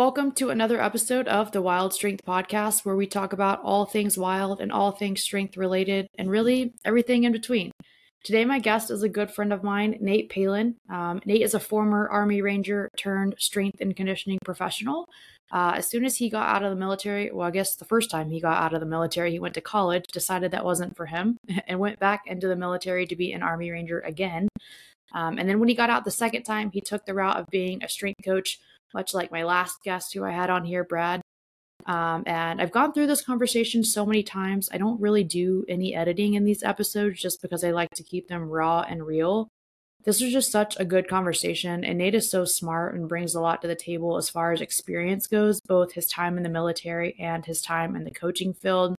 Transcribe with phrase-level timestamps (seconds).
[0.00, 4.16] Welcome to another episode of the Wild Strength Podcast, where we talk about all things
[4.16, 7.70] wild and all things strength related, and really everything in between.
[8.24, 10.76] Today, my guest is a good friend of mine, Nate Palin.
[10.88, 15.06] Um, Nate is a former Army Ranger turned strength and conditioning professional.
[15.52, 18.10] Uh, as soon as he got out of the military, well, I guess the first
[18.10, 21.04] time he got out of the military, he went to college, decided that wasn't for
[21.04, 21.36] him,
[21.66, 24.48] and went back into the military to be an Army Ranger again.
[25.12, 27.48] Um, and then when he got out the second time, he took the route of
[27.50, 28.58] being a strength coach
[28.94, 31.20] much like my last guest who I had on here, Brad.
[31.86, 34.68] Um, and I've gone through this conversation so many times.
[34.72, 38.28] I don't really do any editing in these episodes just because I like to keep
[38.28, 39.48] them raw and real.
[40.04, 43.40] This was just such a good conversation, and Nate is so smart and brings a
[43.40, 47.16] lot to the table as far as experience goes, both his time in the military
[47.18, 48.96] and his time in the coaching field.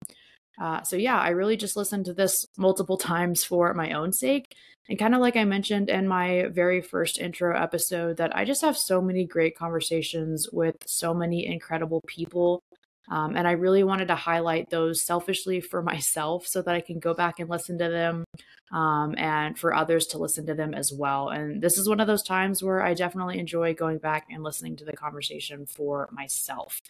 [0.61, 4.55] Uh, so, yeah, I really just listened to this multiple times for my own sake.
[4.89, 8.61] And kind of like I mentioned in my very first intro episode, that I just
[8.63, 12.63] have so many great conversations with so many incredible people.
[13.09, 16.99] Um, and I really wanted to highlight those selfishly for myself so that I can
[16.99, 18.25] go back and listen to them
[18.73, 21.29] um, and for others to listen to them as well.
[21.29, 24.77] And this is one of those times where I definitely enjoy going back and listening
[24.77, 26.81] to the conversation for myself.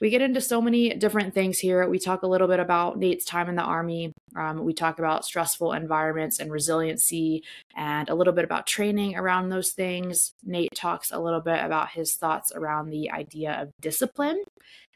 [0.00, 1.88] We get into so many different things here.
[1.88, 4.12] We talk a little bit about Nate's time in the Army.
[4.36, 7.42] Um, we talk about stressful environments and resiliency,
[7.74, 10.34] and a little bit about training around those things.
[10.44, 14.42] Nate talks a little bit about his thoughts around the idea of discipline,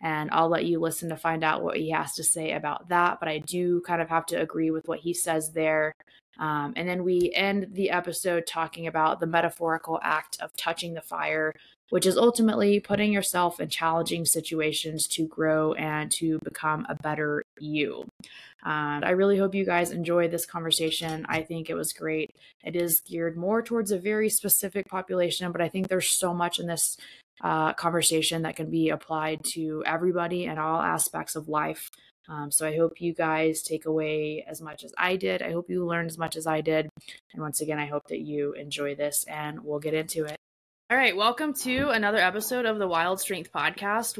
[0.03, 3.21] and I'll let you listen to find out what he has to say about that.
[3.21, 5.95] But I do kind of have to agree with what he says there.
[6.39, 11.03] Um, and then we end the episode talking about the metaphorical act of touching the
[11.03, 11.55] fire
[11.91, 17.45] which is ultimately putting yourself in challenging situations to grow and to become a better
[17.59, 18.07] you.
[18.65, 21.27] And I really hope you guys enjoy this conversation.
[21.29, 22.35] I think it was great.
[22.63, 26.59] It is geared more towards a very specific population, but I think there's so much
[26.59, 26.97] in this
[27.41, 31.91] uh, conversation that can be applied to everybody and all aspects of life.
[32.29, 35.43] Um, so I hope you guys take away as much as I did.
[35.43, 36.91] I hope you learned as much as I did.
[37.33, 40.37] And once again, I hope that you enjoy this and we'll get into it.
[40.91, 44.19] All right, welcome to another episode of the Wild Strength Podcast.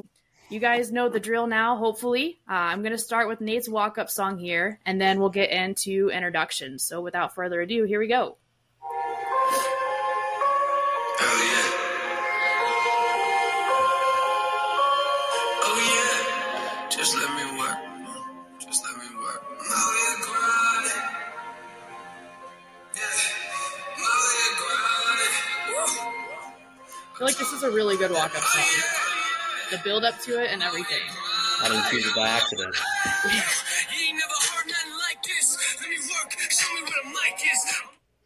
[0.51, 2.39] You guys know the drill now, hopefully.
[2.49, 5.51] Uh, I'm going to start with Nate's walk up song here, and then we'll get
[5.51, 6.85] into introductions.
[6.85, 8.37] So without further ado, here we go.
[27.41, 28.63] This is a really good walk up song.
[29.71, 31.01] The build up to it and everything.
[31.63, 32.77] I didn't choose it by accident.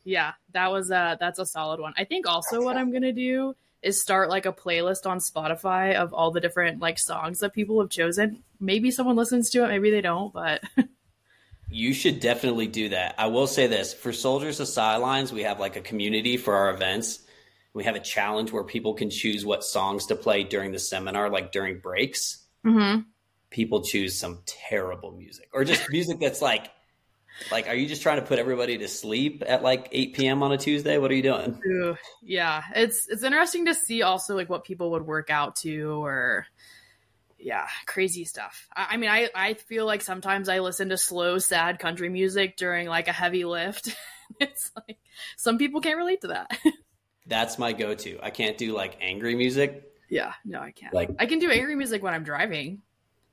[0.05, 1.95] yeah, that was a that's a solid one.
[1.97, 6.13] I think also what I'm gonna do is start like a playlist on Spotify of
[6.13, 8.43] all the different like songs that people have chosen.
[8.59, 10.61] Maybe someone listens to it, maybe they don't, but
[11.71, 13.15] You should definitely do that.
[13.17, 16.71] I will say this for Soldiers of Sidelines, we have like a community for our
[16.71, 17.24] events
[17.75, 21.29] we have a challenge where people can choose what songs to play during the seminar,
[21.29, 22.39] like during breaks.
[22.65, 23.01] Mm-hmm.
[23.51, 26.71] People choose some terrible music or just music that's like,
[27.51, 30.43] like, are you just trying to put everybody to sleep at like 8 p.m.
[30.45, 30.99] on a Tuesday?
[30.99, 31.61] What are you doing?
[31.67, 36.03] Ooh, yeah, it's it's interesting to see also like what people would work out to
[36.03, 36.47] or
[37.45, 38.69] yeah, crazy stuff.
[38.75, 42.57] I, I, mean, I, I feel like sometimes I listen to slow, sad country music
[42.57, 43.95] during like a heavy lift.
[44.41, 44.99] it's like
[45.37, 46.57] some people can't relate to that.
[47.27, 48.19] That's my go-to.
[48.23, 49.91] I can't do like angry music.
[50.11, 50.93] Yeah, no, I can't.
[50.93, 52.83] Like I can do angry music when I'm driving.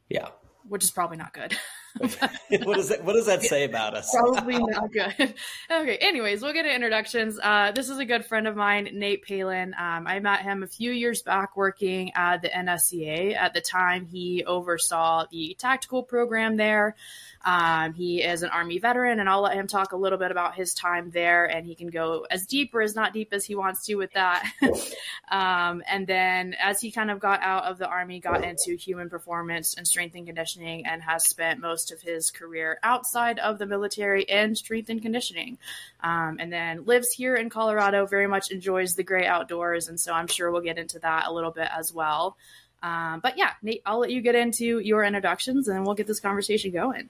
[0.10, 0.30] Yeah,
[0.68, 1.56] which is probably not good.
[1.98, 4.16] what does that What does that say about us?
[4.16, 5.14] Probably not good.
[5.72, 5.98] okay.
[5.98, 7.40] Anyways, we'll get to introductions.
[7.42, 9.74] Uh, this is a good friend of mine, Nate Palin.
[9.78, 13.36] Um, I met him a few years back working at the NSCA.
[13.36, 16.96] At the time, he oversaw the tactical program there.
[17.44, 20.56] Um, he is an Army veteran, and I'll let him talk a little bit about
[20.56, 23.56] his time there, and he can go as deep or as not deep as he
[23.56, 24.46] wants to with that.
[25.32, 29.10] um, and then as he kind of got out of the Army, got into human
[29.10, 33.66] performance and strength and conditioning, and has spent most of his career outside of the
[33.66, 35.58] military in strength and conditioning.
[36.04, 40.14] Um, and then lives here in Colorado, very much enjoys the great outdoors, and so
[40.14, 42.38] I'm sure we'll get into that a little bit as well.
[42.84, 46.08] Um, but yeah, Nate, I'll let you get into your introductions and then we'll get
[46.08, 47.10] this conversation going.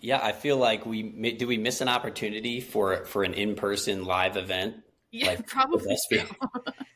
[0.00, 4.04] Yeah, I feel like we do we miss an opportunity for for an in person
[4.04, 4.76] live event.
[5.10, 5.96] Yeah, like, probably.
[6.10, 6.22] So.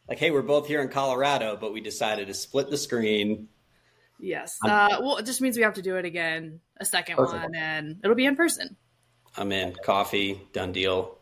[0.08, 3.48] like, hey, we're both here in Colorado, but we decided to split the screen.
[4.20, 4.56] Yes.
[4.64, 8.00] Uh, well, it just means we have to do it again, a second one, and
[8.02, 8.76] it'll be in person.
[9.36, 9.74] I'm in.
[9.84, 11.18] Coffee, done deal.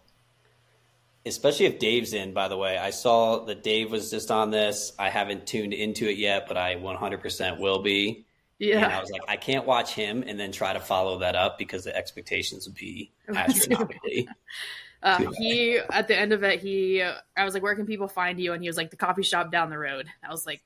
[1.24, 2.76] especially if Dave's in, by the way.
[2.78, 4.92] I saw that Dave was just on this.
[4.98, 8.26] I haven't tuned into it yet, but I 100% will be.
[8.58, 8.84] Yeah.
[8.84, 11.58] And I was like, I can't watch him and then try to follow that up
[11.58, 14.28] because the expectations would be astronomically.
[15.02, 18.38] uh, he, at the end of it, he, I was like, where can people find
[18.38, 18.52] you?
[18.52, 20.06] And he was like, the coffee shop down the road.
[20.26, 20.62] I was like,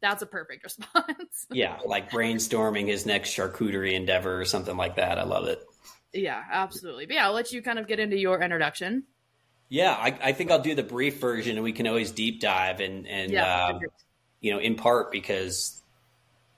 [0.00, 1.46] that's a perfect response.
[1.50, 1.78] yeah.
[1.84, 5.18] Like brainstorming his next charcuterie endeavor or something like that.
[5.18, 5.62] I love it.
[6.12, 7.06] Yeah, absolutely.
[7.06, 9.04] But yeah, I'll let you kind of get into your introduction.
[9.68, 12.80] Yeah, I, I, think I'll do the brief version, and we can always deep dive.
[12.80, 13.80] And and yeah, um,
[14.40, 15.82] you know, in part because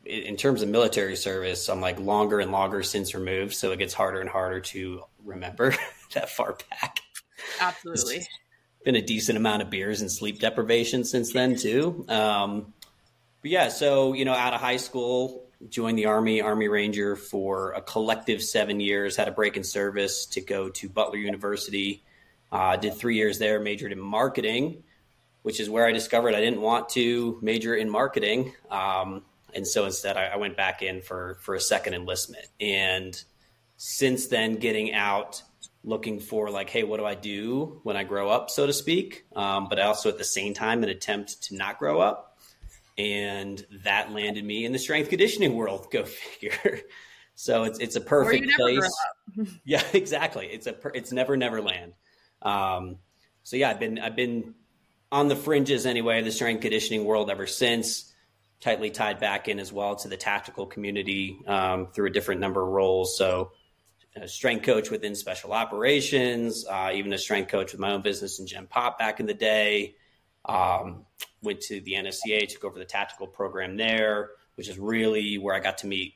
[0.05, 3.94] in terms of military service, I'm like longer and longer since removed, so it gets
[3.94, 5.75] harder and harder to remember
[6.14, 7.00] that far back.
[7.61, 8.29] Absolutely, it's
[8.84, 12.05] been a decent amount of beers and sleep deprivation since then too.
[12.08, 12.75] Um,
[13.43, 17.73] but yeah, so you know, out of high school, joined the Army, Army Ranger for
[17.73, 19.17] a collective seven years.
[19.17, 22.02] Had a break in service to go to Butler University
[22.50, 24.82] uh, did three years there, majored in marketing,
[25.43, 28.55] which is where I discovered I didn't want to major in marketing.
[28.70, 29.23] Um,
[29.55, 32.46] and so instead, I, I, went back in for for a second enlistment.
[32.61, 33.20] And
[33.76, 35.43] since then, getting out,
[35.84, 39.25] looking for like, hey, what do I do when I grow up, so to speak?
[39.34, 42.28] Um, but also at the same time, an attempt to not grow up.
[42.99, 45.87] And that landed me in the strength conditioning world.
[45.91, 46.81] Go figure.
[47.35, 48.91] so it's it's a perfect place.
[49.65, 50.47] yeah, exactly.
[50.47, 51.93] It's a it's never never land.
[52.43, 52.97] Um,
[53.45, 54.55] so yeah, I've been I've been
[55.12, 58.12] on the fringes anyway of the strength conditioning world ever since.
[58.61, 62.61] Tightly tied back in as well to the tactical community um, through a different number
[62.61, 63.17] of roles.
[63.17, 63.53] So,
[64.17, 68.41] a strength coach within special operations, uh, even a strength coach with my own business
[68.41, 69.94] in Gen Pop back in the day.
[70.49, 71.05] Um,
[71.43, 75.61] went to the NSCA, took over the tactical program there, which is really where I
[75.61, 76.15] got to meet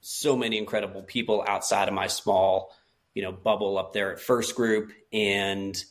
[0.00, 2.72] so many incredible people outside of my small
[3.14, 5.84] you know bubble up there at first group and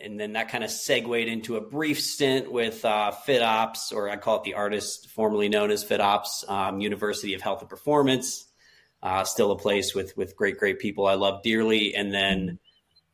[0.00, 4.16] and then that kind of segued into a brief stint with uh, FitOps, or I
[4.16, 8.46] call it the artist formerly known as FitOps, um, University of Health and Performance.
[9.02, 11.94] Uh, still a place with with great great people I love dearly.
[11.94, 12.58] And then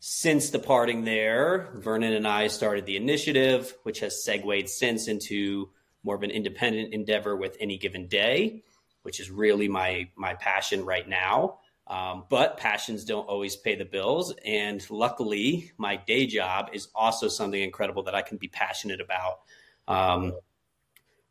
[0.07, 5.71] since departing there, Vernon and I started the initiative, which has segued since into
[6.03, 8.65] more of an independent endeavor with any given day,
[9.01, 11.61] which is really my my passion right now.
[11.87, 14.35] Um, but passions don't always pay the bills.
[14.45, 19.41] And luckily, my day job is also something incredible that I can be passionate about.
[19.89, 20.35] Um,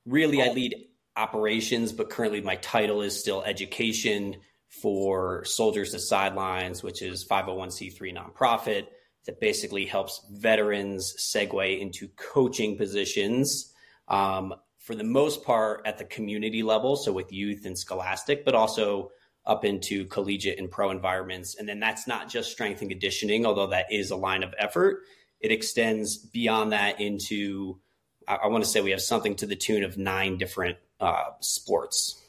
[0.07, 4.37] really, I lead operations, but currently my title is still education
[4.81, 8.87] for Soldiers to Sidelines, which is 501c3 nonprofit
[9.25, 13.73] that basically helps veterans segue into coaching positions.
[14.07, 18.55] Um, for the most part, at the community level, so with youth and scholastic, but
[18.55, 19.11] also
[19.45, 21.55] up into collegiate and pro environments.
[21.55, 25.03] And then that's not just strength and conditioning, although that is a line of effort.
[25.39, 27.79] It extends beyond that into,
[28.27, 31.31] I, I want to say we have something to the tune of nine different uh,
[31.39, 32.21] sports.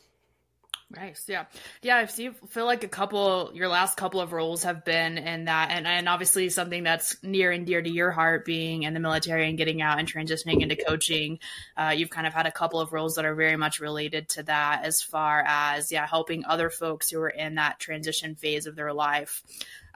[0.90, 1.24] Nice.
[1.28, 1.46] Yeah.
[1.82, 1.96] Yeah.
[1.96, 5.70] I feel like a couple, your last couple of roles have been in that.
[5.70, 9.48] And, and obviously something that's near and dear to your heart being in the military
[9.48, 11.40] and getting out and transitioning into coaching.
[11.76, 14.42] Uh, you've kind of had a couple of roles that are very much related to
[14.44, 18.76] that as far as, yeah, helping other folks who are in that transition phase of
[18.76, 19.42] their life.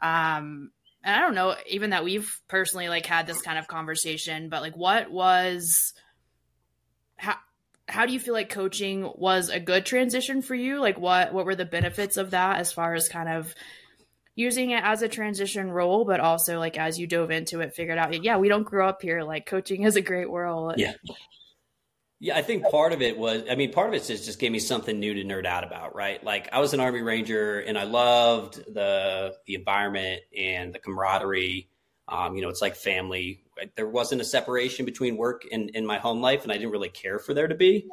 [0.02, 0.72] Um,
[1.04, 4.62] and I don't know, even that we've personally like had this kind of conversation, but
[4.62, 5.92] like what was,
[7.16, 7.36] how,
[7.88, 10.80] how do you feel like coaching was a good transition for you?
[10.80, 13.54] Like what what were the benefits of that as far as kind of
[14.38, 17.98] using it as a transition role, but also like as you dove into it, figured
[17.98, 19.22] out, yeah, we don't grow up here.
[19.22, 20.74] Like coaching is a great world.
[20.76, 20.92] Yeah.
[22.20, 24.50] Yeah, I think part of it was, I mean, part of it is just gave
[24.50, 26.22] me something new to nerd out about, right?
[26.22, 31.68] Like I was an Army Ranger and I loved the the environment and the camaraderie.
[32.08, 33.44] Um, you know, it's like family
[33.76, 36.88] there wasn't a separation between work and, and my home life, and I didn't really
[36.88, 37.86] care for there to be.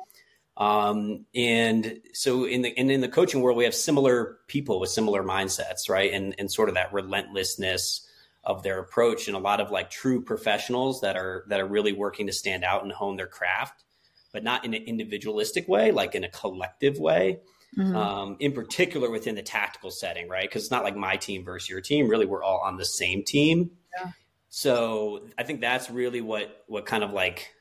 [0.58, 4.90] Um, and so in the and in the coaching world, we have similar people with
[4.90, 6.14] similar mindsets, right?
[6.14, 8.08] And and sort of that relentlessness
[8.44, 11.92] of their approach, and a lot of like true professionals that are that are really
[11.92, 13.84] working to stand out and hone their craft,
[14.32, 17.40] but not in an individualistic way, like in a collective way.
[17.78, 17.94] Mm-hmm.
[17.94, 20.48] Um, in particular within the tactical setting, right?
[20.48, 22.08] Because it's not like my team versus your team.
[22.08, 23.72] Really, we're all on the same team.
[23.98, 24.12] Yeah.
[24.58, 27.54] So I think that's really what what kind of like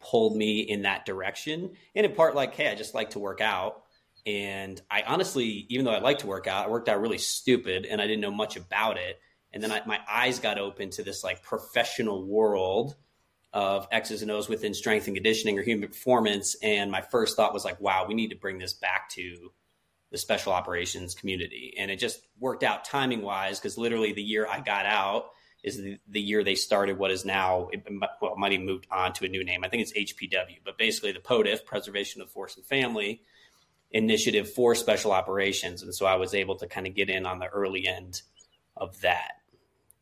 [0.00, 1.76] pulled me in that direction.
[1.94, 3.84] And in part, like, hey, I just like to work out.
[4.26, 7.86] And I honestly, even though I like to work out, I worked out really stupid
[7.86, 9.20] and I didn't know much about it.
[9.52, 12.96] And then I, my eyes got open to this like professional world
[13.52, 16.56] of X's and O's within strength and conditioning or human performance.
[16.60, 19.52] And my first thought was like, wow, we need to bring this back to
[20.10, 21.74] the special operations community.
[21.78, 25.26] And it just worked out timing wise because literally the year I got out,
[25.62, 27.86] is the, the year they started what is now, it,
[28.20, 29.64] well, even moved on to a new name.
[29.64, 33.22] I think it's HPW, but basically the POTFF, Preservation of Force and Family
[33.90, 35.82] Initiative for Special Operations.
[35.82, 38.22] And so I was able to kind of get in on the early end
[38.76, 39.32] of that.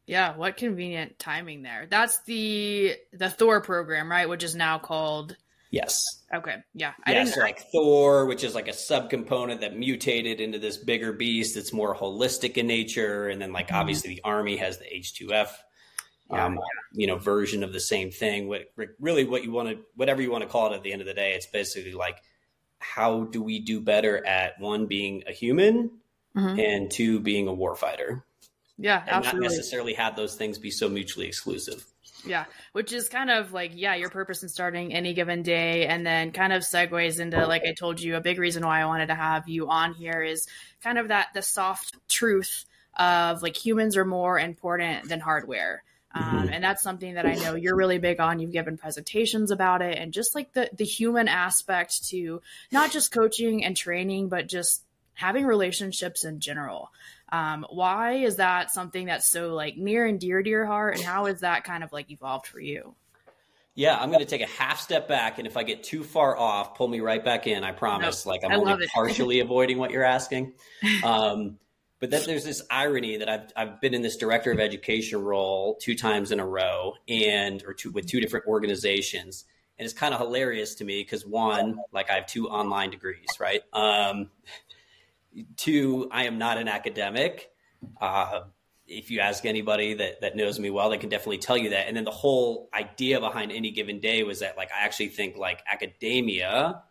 [0.06, 1.86] Yeah, what convenient timing there.
[1.88, 4.28] That's the the Thor program, right?
[4.28, 5.36] Which is now called
[5.70, 6.02] Yes.
[6.32, 6.56] Okay.
[6.74, 6.92] Yeah.
[7.04, 11.12] I yeah, so like Thor, which is like a subcomponent that mutated into this bigger
[11.12, 13.76] beast that's more holistic in nature, and then like mm-hmm.
[13.76, 15.62] obviously the army has the H two F,
[16.30, 16.58] um,
[16.92, 18.48] you know, version of the same thing.
[18.48, 21.00] What really what you want to whatever you want to call it at the end
[21.00, 22.18] of the day, it's basically like
[22.78, 25.90] how do we do better at one being a human
[26.36, 26.60] mm-hmm.
[26.60, 28.22] and two being a warfighter.
[28.78, 29.40] Yeah, and absolutely.
[29.40, 31.84] not necessarily have those things be so mutually exclusive.
[32.24, 36.06] Yeah, which is kind of like, yeah, your purpose in starting any given day, and
[36.06, 39.06] then kind of segues into, like I told you, a big reason why I wanted
[39.06, 40.46] to have you on here is
[40.82, 42.66] kind of that the SOF truth
[42.98, 45.82] of like humans are more important than hardware.
[46.12, 46.48] Um, mm-hmm.
[46.54, 48.40] and that's something that I know you're really big on.
[48.40, 53.12] You've given presentations about it, and just like the the human aspect to not just
[53.12, 54.82] coaching and training, but just
[55.14, 56.90] having relationships in general.
[57.32, 61.04] Um, why is that something that's so like near and dear to your heart, and
[61.04, 62.94] how has that kind of like evolved for you?
[63.74, 66.36] Yeah, I'm going to take a half step back, and if I get too far
[66.36, 67.62] off, pull me right back in.
[67.62, 68.26] I promise.
[68.26, 70.54] Nope, like I'm only partially avoiding what you're asking.
[71.04, 71.58] Um,
[72.00, 75.76] but then there's this irony that I've I've been in this director of education role
[75.80, 79.44] two times in a row, and or two with two different organizations,
[79.78, 83.26] and it's kind of hilarious to me because one, like I have two online degrees,
[83.38, 83.60] right?
[83.74, 84.30] Um,
[85.56, 87.50] Two, I am not an academic.
[88.00, 88.40] Uh,
[88.86, 91.86] if you ask anybody that, that knows me well, they can definitely tell you that.
[91.86, 95.36] And then the whole idea behind any given day was that, like, I actually think
[95.36, 96.82] like academia.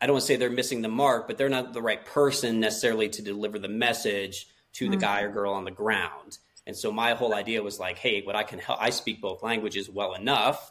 [0.00, 2.60] I don't want to say they're missing the mark, but they're not the right person
[2.60, 4.92] necessarily to deliver the message to mm-hmm.
[4.92, 6.38] the guy or girl on the ground.
[6.66, 9.42] And so my whole idea was like, hey, what I can help, I speak both
[9.42, 10.70] languages well enough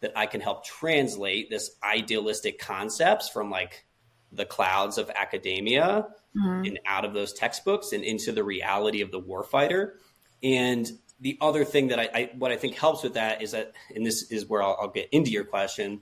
[0.00, 3.84] that I can help translate this idealistic concepts from like
[4.32, 6.06] the clouds of academia
[6.36, 6.64] mm-hmm.
[6.64, 9.92] and out of those textbooks and into the reality of the warfighter.
[10.42, 13.72] And the other thing that I, I, what I think helps with that is that,
[13.94, 16.00] and this is where I'll, I'll get into your question,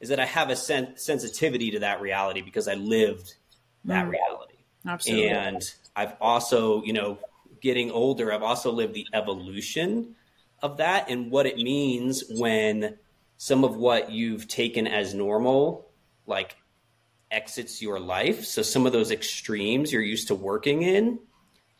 [0.00, 3.34] is that I have a sen- sensitivity to that reality because I lived
[3.84, 4.10] that mm-hmm.
[4.10, 4.58] reality.
[4.86, 5.28] Absolutely.
[5.28, 5.62] And
[5.94, 7.18] I've also, you know,
[7.60, 10.16] getting older, I've also lived the evolution
[10.60, 12.98] of that and what it means when
[13.36, 15.88] some of what you've taken as normal,
[16.26, 16.56] like
[17.32, 18.44] exits your life.
[18.44, 21.18] So some of those extremes you're used to working in,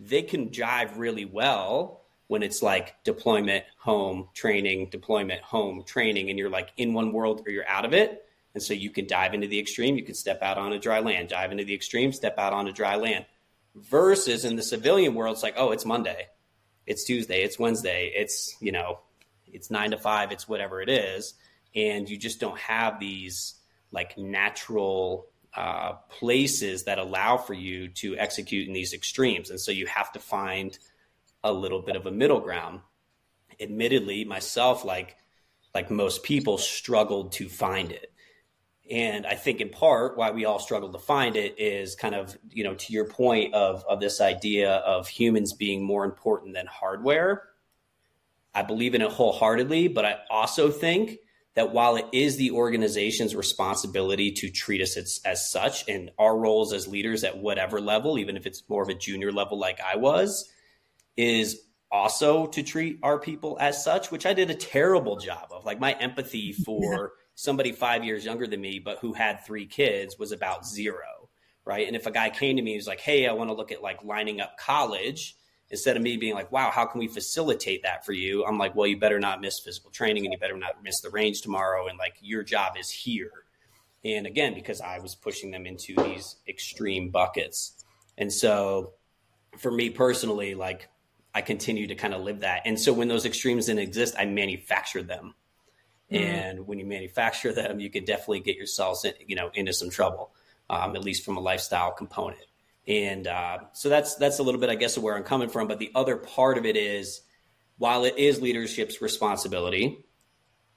[0.00, 6.38] they can jive really well when it's like deployment, home, training, deployment, home, training, and
[6.38, 8.24] you're like in one world or you're out of it.
[8.54, 11.00] And so you can dive into the extreme, you can step out on a dry
[11.00, 13.26] land, dive into the extreme, step out on a dry land.
[13.74, 16.28] Versus in the civilian world, it's like, oh, it's Monday,
[16.86, 19.00] it's Tuesday, it's Wednesday, it's, you know,
[19.46, 21.34] it's nine to five, it's whatever it is.
[21.74, 23.54] And you just don't have these
[23.90, 29.50] like natural uh, places that allow for you to execute in these extremes.
[29.50, 30.78] And so you have to find
[31.44, 32.80] a little bit of a middle ground.
[33.60, 35.16] Admittedly, myself, like
[35.74, 38.12] like most people, struggled to find it.
[38.90, 42.36] And I think in part why we all struggle to find it is kind of,
[42.50, 46.66] you know, to your point of, of this idea of humans being more important than
[46.66, 47.44] hardware.
[48.54, 51.18] I believe in it wholeheartedly, but I also think
[51.54, 56.36] that while it is the organization's responsibility to treat us as, as, such and our
[56.36, 59.78] roles as leaders at whatever level, even if it's more of a junior level like
[59.80, 60.50] I was,
[61.16, 65.66] is also to treat our people as such, which I did a terrible job of.
[65.66, 70.18] Like my empathy for somebody five years younger than me, but who had three kids
[70.18, 71.28] was about zero.
[71.64, 71.86] Right.
[71.86, 73.70] And if a guy came to me, he was like, Hey, I want to look
[73.70, 75.36] at like lining up college
[75.72, 78.44] instead of me being like, wow, how can we facilitate that for you?
[78.44, 81.08] I'm like, well, you better not miss physical training and you better not miss the
[81.10, 81.88] range tomorrow.
[81.88, 83.32] And like, your job is here.
[84.04, 87.84] And again, because I was pushing them into these extreme buckets.
[88.18, 88.92] And so
[89.58, 90.88] for me personally, like,
[91.34, 92.62] I continue to kind of live that.
[92.66, 95.34] And so when those extremes didn't exist, I manufactured them.
[96.10, 96.22] Mm-hmm.
[96.22, 99.88] And when you manufacture them, you can definitely get yourselves, in, you know, into some
[99.88, 100.34] trouble,
[100.68, 102.44] um, at least from a lifestyle component.
[102.86, 105.68] And uh, so that's that's a little bit, I guess, of where I'm coming from.
[105.68, 107.20] But the other part of it is,
[107.78, 110.04] while it is leadership's responsibility,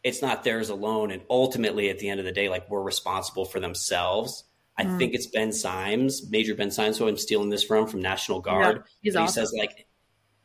[0.03, 1.09] it's not theirs alone.
[1.09, 4.43] And ultimately, at the end of the day, like we're responsible for themselves.
[4.77, 4.97] I mm.
[4.97, 8.83] think it's Ben Symes, Major Ben Symes, who I'm stealing this from from National Guard.
[9.01, 9.23] Yeah, awesome.
[9.23, 9.87] He says like,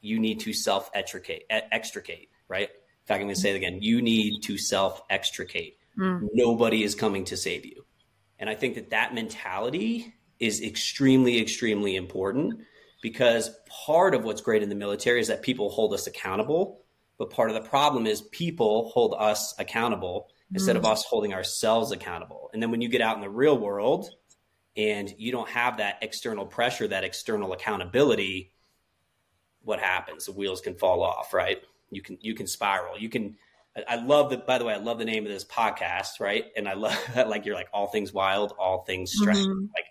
[0.00, 2.68] you need to self extricate, extricate, right?
[2.70, 3.78] In fact, I'm going to say it again.
[3.82, 5.78] You need to self extricate.
[5.98, 6.28] Mm.
[6.32, 7.84] Nobody is coming to save you.
[8.38, 12.60] And I think that that mentality is extremely, extremely important
[13.02, 16.80] because part of what's great in the military is that people hold us accountable.
[17.18, 20.56] But part of the problem is people hold us accountable mm-hmm.
[20.56, 20.90] instead of mm.
[20.90, 22.50] us holding ourselves accountable.
[22.52, 24.10] And then when you get out in the real world
[24.76, 28.52] and you don't have that external pressure, that external accountability,
[29.62, 30.24] what happens?
[30.24, 31.62] The wheels can fall off, right?
[31.90, 32.98] You can you can spiral.
[32.98, 33.36] You can
[33.88, 34.46] I love that.
[34.46, 36.46] By the way, I love the name of this podcast, right?
[36.56, 39.40] And I love that, like you're like all things wild, all things strength.
[39.40, 39.66] Mm-hmm.
[39.74, 39.86] Like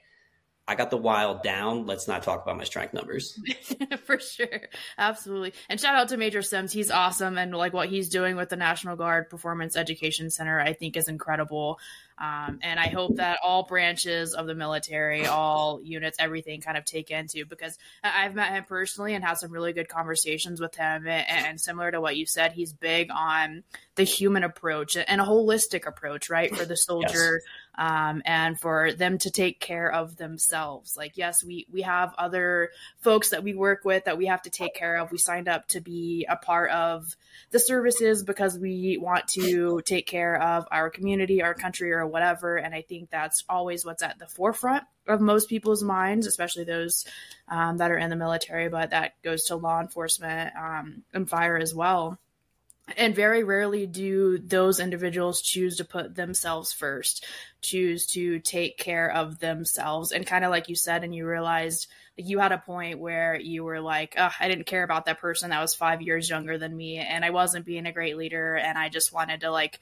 [0.69, 1.87] I got the wild down.
[1.87, 3.39] Let's not talk about my strength numbers.
[4.03, 4.69] For sure.
[4.99, 5.53] Absolutely.
[5.67, 6.71] And shout out to Major Sims.
[6.71, 7.39] He's awesome.
[7.39, 11.07] And like what he's doing with the National Guard Performance Education Center, I think is
[11.07, 11.79] incredible.
[12.19, 16.85] Um, and I hope that all branches of the military, all units, everything kind of
[16.85, 21.07] take into because I've met him personally and had some really good conversations with him.
[21.07, 23.63] And, and similar to what you said, he's big on
[23.99, 27.41] the human approach and a holistic approach, right, for the soldier.
[27.43, 27.53] Yes.
[27.77, 30.97] Um, and for them to take care of themselves.
[30.97, 34.49] Like, yes, we we have other folks that we work with that we have to
[34.49, 35.11] take care of.
[35.11, 37.15] We signed up to be a part of
[37.51, 42.57] the services because we want to take care of our community, our country, or whatever.
[42.57, 47.05] And I think that's always what's at the forefront of most people's minds, especially those
[47.47, 51.57] um, that are in the military, but that goes to law enforcement um, and fire
[51.57, 52.17] as well.
[52.97, 57.25] And very rarely do those individuals choose to put themselves first,
[57.61, 60.11] choose to take care of themselves.
[60.11, 63.39] And kind of like you said, and you realized like you had a point where
[63.39, 66.57] you were like, oh, I didn't care about that person that was five years younger
[66.57, 69.79] than me, and I wasn't being a great leader, and I just wanted to like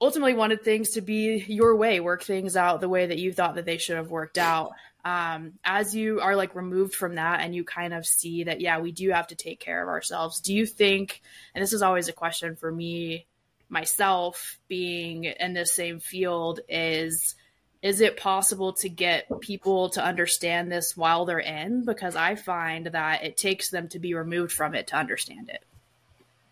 [0.00, 3.54] ultimately wanted things to be your way, work things out the way that you thought
[3.54, 4.72] that they should have worked out.
[5.04, 8.80] Um, as you are like removed from that and you kind of see that, yeah,
[8.80, 10.40] we do have to take care of ourselves.
[10.40, 11.20] Do you think,
[11.54, 13.26] and this is always a question for me,
[13.68, 17.34] myself being in the same field is,
[17.82, 21.84] is it possible to get people to understand this while they're in?
[21.84, 25.62] Because I find that it takes them to be removed from it to understand it.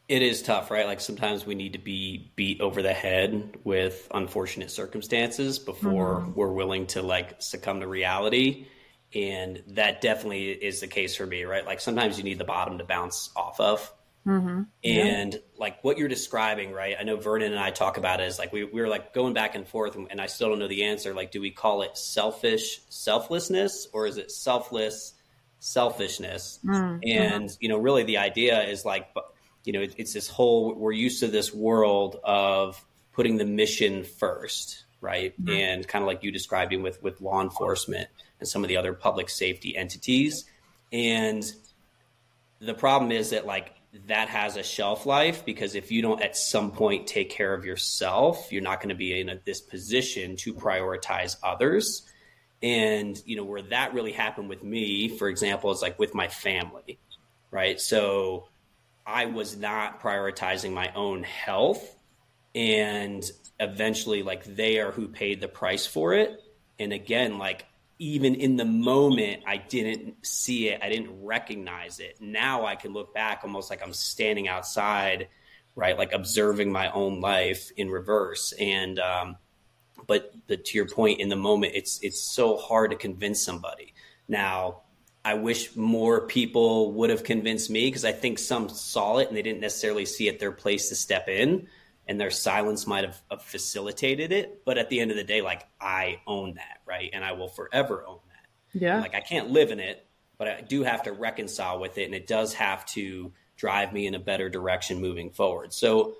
[0.08, 0.86] It is tough, right?
[0.86, 6.34] Like sometimes we need to be beat over the head with unfortunate circumstances before mm-hmm.
[6.34, 8.66] we're willing to like succumb to reality.
[9.14, 11.64] And that definitely is the case for me, right?
[11.64, 13.92] Like sometimes you need the bottom to bounce off of.
[14.26, 14.62] Mm-hmm.
[14.84, 15.40] And yeah.
[15.56, 16.96] like what you're describing, right?
[16.98, 19.34] I know Vernon and I talk about it as like we, we were like going
[19.34, 21.12] back and forth, and, and I still don't know the answer.
[21.12, 25.14] Like, do we call it selfish selflessness or is it selfless
[25.58, 26.60] selfishness?
[26.64, 26.98] Mm-hmm.
[27.04, 29.08] And, you know, really the idea is like,
[29.64, 34.04] you know, it, it's this whole, we're used to this world of putting the mission
[34.04, 35.32] first, right?
[35.40, 35.50] Mm-hmm.
[35.50, 38.08] And kind of like you described it with, with law enforcement
[38.40, 40.44] and some of the other public safety entities.
[40.92, 41.44] And
[42.60, 43.74] the problem is that like
[44.06, 47.64] that has a shelf life because if you don't at some point take care of
[47.64, 52.02] yourself, you're not going to be in a, this position to prioritize others.
[52.62, 56.28] And, you know, where that really happened with me, for example, is like with my
[56.28, 56.98] family,
[57.50, 57.80] right?
[57.80, 58.48] So
[59.06, 61.96] I was not prioritizing my own health.
[62.54, 63.24] And
[63.58, 66.40] eventually, like, they are who paid the price for it.
[66.78, 67.66] And again, like,
[67.98, 72.16] even in the moment, I didn't see it, I didn't recognize it.
[72.20, 75.28] Now I can look back almost like I'm standing outside,
[75.76, 75.96] right?
[75.96, 78.52] Like observing my own life in reverse.
[78.58, 79.36] And, um,
[80.06, 83.94] but the, to your point, in the moment, it's it's so hard to convince somebody.
[84.28, 84.81] Now,
[85.24, 89.36] I wish more people would have convinced me because I think some saw it and
[89.36, 91.68] they didn't necessarily see it their place to step in,
[92.08, 94.64] and their silence might have, have facilitated it.
[94.64, 97.10] But at the end of the day, like I own that, right?
[97.12, 98.80] And I will forever own that.
[98.80, 99.00] Yeah.
[99.00, 100.04] Like I can't live in it,
[100.38, 104.08] but I do have to reconcile with it, and it does have to drive me
[104.08, 105.72] in a better direction moving forward.
[105.72, 106.14] So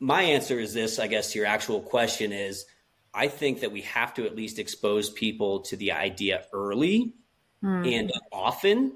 [0.00, 2.66] my answer is this, I guess, your actual question is
[3.14, 7.14] I think that we have to at least expose people to the idea early
[7.62, 7.92] mm.
[7.92, 8.92] and often,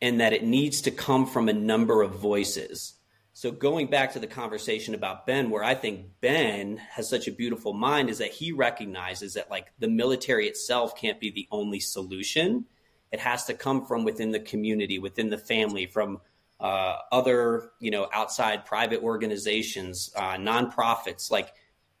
[0.00, 2.94] and that it needs to come from a number of voices.
[3.32, 7.32] So, going back to the conversation about Ben, where I think Ben has such a
[7.32, 11.78] beautiful mind is that he recognizes that, like, the military itself can't be the only
[11.78, 12.64] solution.
[13.12, 16.20] It has to come from within the community, within the family, from
[16.58, 21.30] uh, other, you know, outside private organizations, uh, nonprofits.
[21.30, 21.52] Like,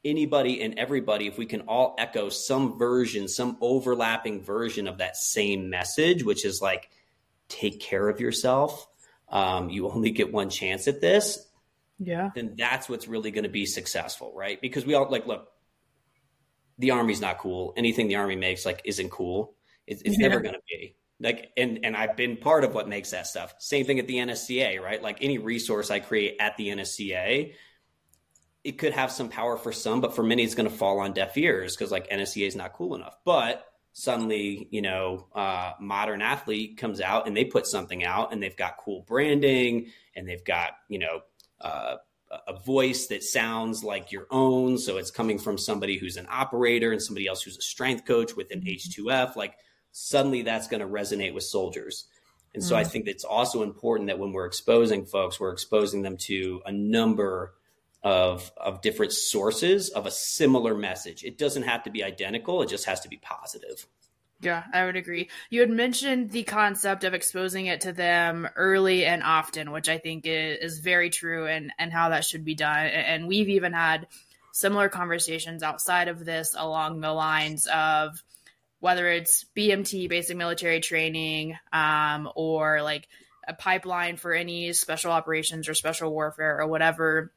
[0.04, 5.16] anybody and everybody, if we can all echo some version, some overlapping version of that
[5.16, 6.90] same message, which is like,
[7.48, 8.86] take care of yourself.
[9.28, 11.46] Um, you only get one chance at this.
[11.98, 12.30] Yeah.
[12.34, 14.60] Then that's what's really going to be successful, right?
[14.60, 15.48] Because we all like, look,
[16.78, 17.74] the army's not cool.
[17.76, 19.54] Anything the army makes like isn't cool.
[19.86, 20.28] It's, it's yeah.
[20.28, 23.54] never going to be like and and I've been part of what makes that stuff.
[23.58, 25.02] Same thing at the NSCA, right?
[25.02, 27.54] Like any resource I create at the NSCA,
[28.64, 31.12] it could have some power for some, but for many, it's going to fall on
[31.12, 33.16] deaf ears because like NSCA is not cool enough.
[33.24, 38.42] But suddenly, you know, uh, modern athlete comes out and they put something out and
[38.42, 41.20] they've got cool branding and they've got, you know,
[41.60, 41.96] uh,
[42.46, 44.76] a voice that sounds like your own.
[44.76, 48.36] So it's coming from somebody who's an operator and somebody else who's a strength coach
[48.36, 49.34] with an H2F.
[49.34, 49.54] Like
[49.92, 52.06] suddenly that's going to resonate with soldiers.
[52.54, 52.78] And so mm.
[52.78, 56.72] I think it's also important that when we're exposing folks, we're exposing them to a
[56.72, 57.54] number
[58.08, 61.24] of of different sources of a similar message.
[61.24, 63.86] It doesn't have to be identical, it just has to be positive.
[64.40, 65.28] Yeah, I would agree.
[65.50, 69.98] You had mentioned the concept of exposing it to them early and often, which I
[69.98, 72.86] think is, very true and and how that should be done.
[72.86, 74.06] And we've even had
[74.52, 78.22] similar conversations outside of this along the lines of
[78.80, 83.06] whether it's BMT, basic military training, um, or like
[83.46, 87.32] a pipeline for any special operations or special warfare or whatever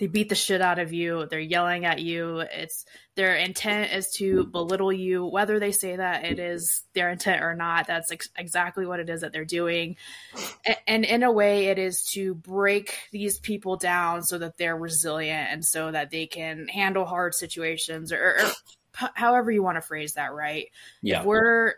[0.00, 1.26] they beat the shit out of you.
[1.30, 2.38] They're yelling at you.
[2.38, 2.86] It's
[3.16, 5.26] their intent is to belittle you.
[5.26, 9.10] Whether they say that it is their intent or not that's ex- exactly what it
[9.10, 9.96] is that they're doing.
[10.64, 14.76] And, and in a way it is to break these people down so that they're
[14.76, 18.50] resilient and so that they can handle hard situations or, or
[18.92, 20.68] however you want to phrase that right?
[21.02, 21.20] Yeah.
[21.20, 21.74] if we're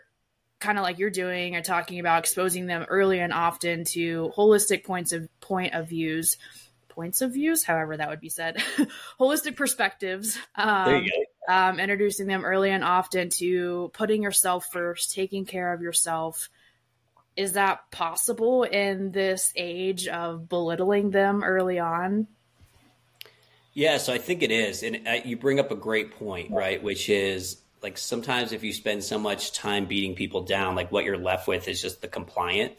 [0.61, 4.85] kind of like you're doing or talking about exposing them early and often to holistic
[4.85, 6.37] points of point of views
[6.93, 8.57] points of views, however that would be said,
[9.19, 10.37] holistic perspectives.
[10.55, 11.53] Um, there you go.
[11.53, 16.49] Um, introducing them early and often to putting yourself first, taking care of yourself.
[17.35, 22.27] Is that possible in this age of belittling them early on?
[23.73, 24.83] Yeah, so I think it is.
[24.83, 26.81] And uh, you bring up a great point, right?
[26.81, 31.03] Which is like sometimes if you spend so much time beating people down, like what
[31.05, 32.73] you're left with is just the compliant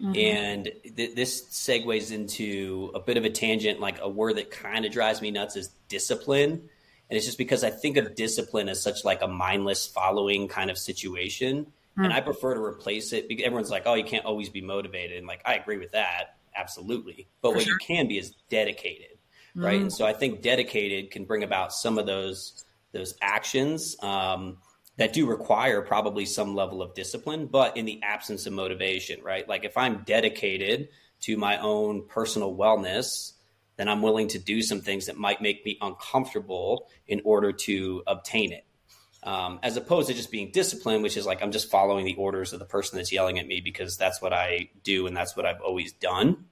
[0.00, 0.16] Mm-hmm.
[0.16, 4.84] And th- this segues into a bit of a tangent, like a word that kind
[4.84, 6.68] of drives me nuts is discipline.
[7.10, 10.70] And it's just because I think of discipline as such like a mindless following kind
[10.70, 11.66] of situation.
[11.66, 12.04] Mm-hmm.
[12.04, 15.18] And I prefer to replace it because everyone's like, oh, you can't always be motivated.
[15.18, 16.36] And like, I agree with that.
[16.56, 17.28] Absolutely.
[17.40, 17.72] But For what sure.
[17.74, 19.18] you can be is dedicated.
[19.54, 19.74] Right.
[19.74, 19.82] Mm-hmm.
[19.82, 23.96] And so I think dedicated can bring about some of those, those actions.
[24.02, 24.58] Um,
[24.96, 29.48] that do require probably some level of discipline, but in the absence of motivation, right?
[29.48, 30.88] Like if I'm dedicated
[31.20, 33.32] to my own personal wellness,
[33.76, 38.02] then I'm willing to do some things that might make me uncomfortable in order to
[38.06, 38.64] obtain it.
[39.24, 42.52] Um, as opposed to just being disciplined, which is like I'm just following the orders
[42.52, 45.46] of the person that's yelling at me because that's what I do and that's what
[45.46, 46.44] I've always done.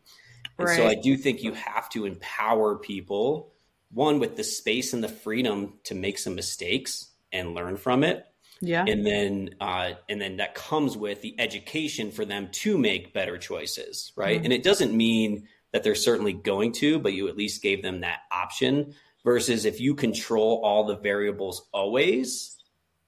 [0.59, 0.77] And right.
[0.77, 3.53] so I do think you have to empower people,
[3.91, 8.27] one, with the space and the freedom to make some mistakes and learn from it
[8.64, 8.85] yeah.
[8.87, 13.37] And then uh, and then that comes with the education for them to make better
[13.37, 14.37] choices, right?
[14.37, 14.44] Mm-hmm.
[14.44, 18.03] And it doesn't mean that they're certainly going to, but you at least gave them
[18.03, 18.94] that option
[19.25, 22.57] versus if you control all the variables always,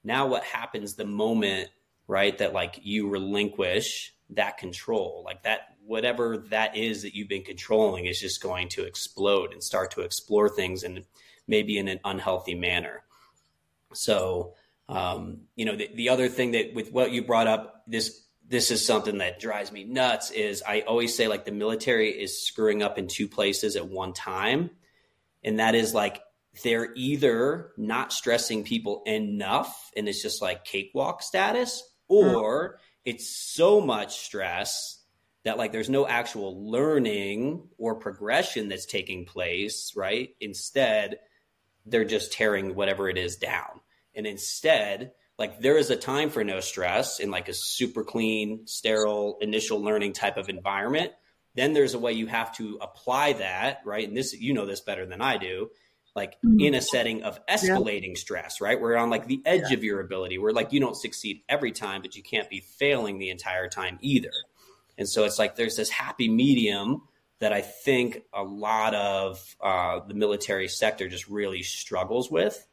[0.03, 1.69] now what happens the moment,
[2.07, 7.43] right, that like you relinquish that control, like that whatever that is that you've been
[7.43, 11.05] controlling is just going to explode and start to explore things and
[11.47, 13.03] maybe in an unhealthy manner.
[13.93, 14.55] So
[14.87, 18.69] um, you know, the, the other thing that with what you brought up, this this
[18.69, 20.31] is something that drives me nuts.
[20.31, 24.13] Is I always say like the military is screwing up in two places at one
[24.13, 24.69] time,
[25.43, 26.21] and that is like
[26.63, 32.77] they're either not stressing people enough, and it's just like cakewalk status, or mm.
[33.05, 35.01] it's so much stress
[35.45, 40.29] that like there's no actual learning or progression that's taking place, right?
[40.39, 41.19] Instead,
[41.85, 43.79] they're just tearing whatever it is down.
[44.15, 48.67] And instead, like there is a time for no stress in like a super clean,
[48.67, 51.11] sterile, initial learning type of environment.
[51.55, 54.07] Then there's a way you have to apply that, right?
[54.07, 55.69] And this, you know, this better than I do,
[56.15, 56.59] like mm-hmm.
[56.59, 58.19] in a setting of escalating yeah.
[58.19, 58.79] stress, right?
[58.79, 59.77] We're on like the edge yeah.
[59.77, 63.19] of your ability where like you don't succeed every time, but you can't be failing
[63.19, 64.31] the entire time either.
[64.97, 67.03] And so it's like there's this happy medium
[67.39, 72.65] that I think a lot of uh, the military sector just really struggles with.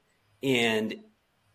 [0.42, 0.94] And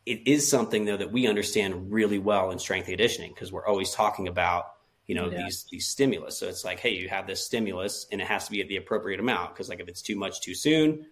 [0.08, 3.92] it is something though that we understand really well in strength conditioning because we're always
[3.92, 4.72] talking about
[5.06, 5.44] you know yeah.
[5.44, 6.38] these these stimulus.
[6.38, 8.78] So it's like hey you have this stimulus and it has to be at the
[8.78, 11.06] appropriate amount because like if it's too much too soon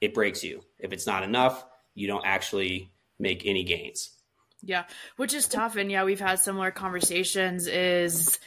[0.00, 0.62] it breaks you.
[0.78, 4.10] If it's not enough you don't actually make any gains.
[4.62, 4.84] Yeah.
[5.16, 8.40] Which is tough and yeah we've had similar conversations is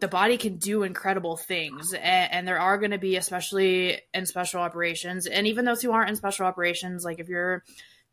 [0.00, 4.26] the body can do incredible things and, and there are going to be especially in
[4.26, 7.62] special operations and even those who aren't in special operations like if you're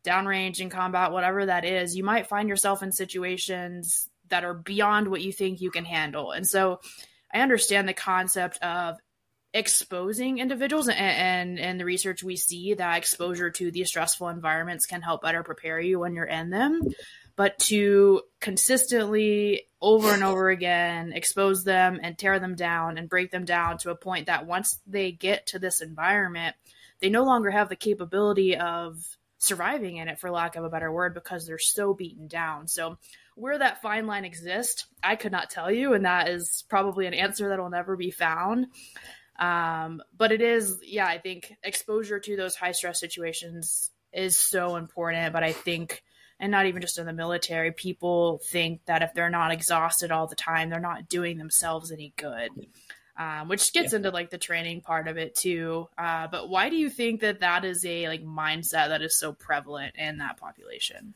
[0.04, 5.08] downrange in combat, whatever that is, you might find yourself in situations that are beyond
[5.08, 6.32] what you think you can handle.
[6.32, 6.80] And so
[7.32, 8.98] I understand the concept of
[9.54, 14.86] exposing individuals and, and, and the research we see that exposure to these stressful environments
[14.86, 16.80] can help better prepare you when you're in them.
[17.36, 23.30] but to consistently over and over again expose them and tear them down and break
[23.30, 26.54] them down to a point that once they get to this environment,
[27.00, 29.04] they no longer have the capability of
[29.42, 32.68] surviving in it, for lack of a better word, because they're so beaten down.
[32.68, 32.98] So,
[33.34, 37.14] where that fine line exists, I could not tell you, and that is probably an
[37.14, 38.66] answer that will never be found.
[39.38, 44.76] Um, but it is, yeah, I think exposure to those high stress situations is so
[44.76, 45.32] important.
[45.32, 46.02] But I think
[46.42, 50.26] and not even just in the military, people think that if they're not exhausted all
[50.26, 52.50] the time, they're not doing themselves any good.
[53.14, 53.98] Um, which gets yeah.
[53.98, 55.86] into like the training part of it too.
[55.98, 59.34] Uh, but why do you think that that is a like mindset that is so
[59.34, 61.12] prevalent in that population?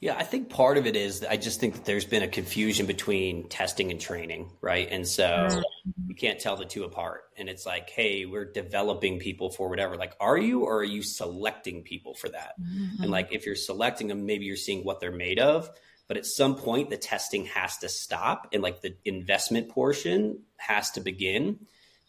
[0.00, 2.86] Yeah, I think part of it is I just think that there's been a confusion
[2.86, 4.88] between testing and training, right?
[4.90, 6.08] And so mm-hmm.
[6.08, 7.24] you can't tell the two apart.
[7.36, 9.96] And it's like, hey, we're developing people for whatever.
[9.96, 12.54] Like, are you or are you selecting people for that?
[12.58, 13.02] Mm-hmm.
[13.02, 15.68] And like, if you're selecting them, maybe you're seeing what they're made of.
[16.10, 20.90] But at some point, the testing has to stop and like the investment portion has
[20.92, 21.60] to begin.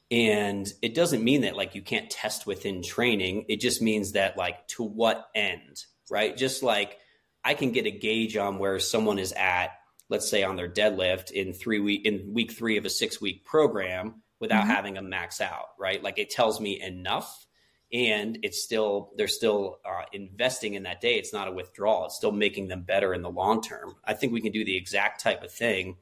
[0.10, 3.46] And it doesn't mean that like you can't test within training.
[3.48, 6.36] It just means that like to what end, right?
[6.36, 6.98] Just like,
[7.46, 9.70] I can get a gauge on where someone is at,
[10.10, 13.46] let's say on their deadlift in three week in week three of a six week
[13.46, 14.72] program without mm-hmm.
[14.72, 16.02] having them max out, right?
[16.02, 17.46] Like it tells me enough
[17.94, 21.16] and it's still they're still uh, investing in that day.
[21.16, 22.06] It's not a withdrawal.
[22.06, 23.96] It's still making them better in the long term.
[24.04, 25.98] I think we can do the exact type of thing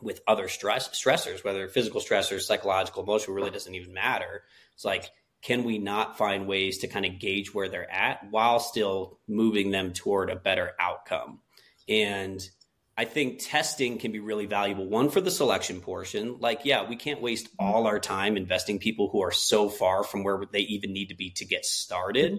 [0.00, 4.42] with other stress stressors whether physical stressors psychological emotional really doesn't even matter.
[4.74, 5.10] It's like
[5.42, 9.72] can we not find ways to kind of gauge where they're at while still moving
[9.72, 11.40] them toward a better outcome?
[11.88, 12.40] And
[12.96, 14.86] I think testing can be really valuable.
[14.86, 19.08] One for the selection portion, like, yeah, we can't waste all our time investing people
[19.08, 22.38] who are so far from where they even need to be to get started.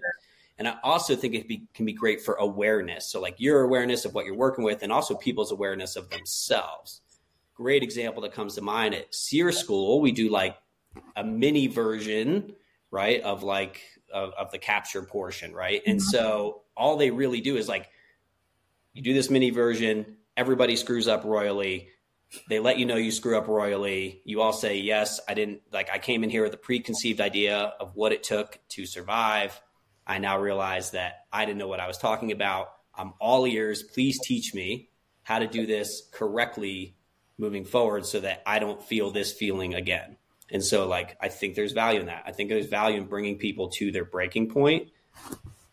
[0.59, 3.07] And I also think it be, can be great for awareness.
[3.07, 7.01] So, like your awareness of what you're working with, and also people's awareness of themselves.
[7.55, 10.55] Great example that comes to mind at SERE School, we do like
[11.15, 12.53] a mini version
[12.91, 13.81] right of like
[14.13, 16.09] of, of the capture portion right and mm-hmm.
[16.09, 17.89] so all they really do is like
[18.93, 21.89] you do this mini version everybody screws up royally.
[22.50, 24.22] They let you know you screw up royally.
[24.26, 27.74] You all say yes i didn't like i came in here with a preconceived idea
[27.80, 29.60] of what it took to survive.
[30.06, 32.69] I now realize that i didn't know what i was talking about.
[32.96, 33.84] I'm all ears.
[33.84, 34.89] Please teach me
[35.24, 36.96] how to do this correctly
[37.38, 40.17] moving forward so that i don't feel this feeling again.
[40.52, 42.24] And so, like, I think there's value in that.
[42.28, 44.89] I think there's value in bringing people to their breaking point,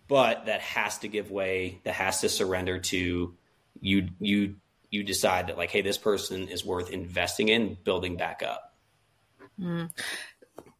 [0.08, 3.36] but that has to give way, that has to surrender to
[3.80, 4.08] you.
[4.18, 4.56] You
[4.90, 8.74] you decide that like, hey, this person is worth investing in, building back up.
[9.58, 9.90] Mm.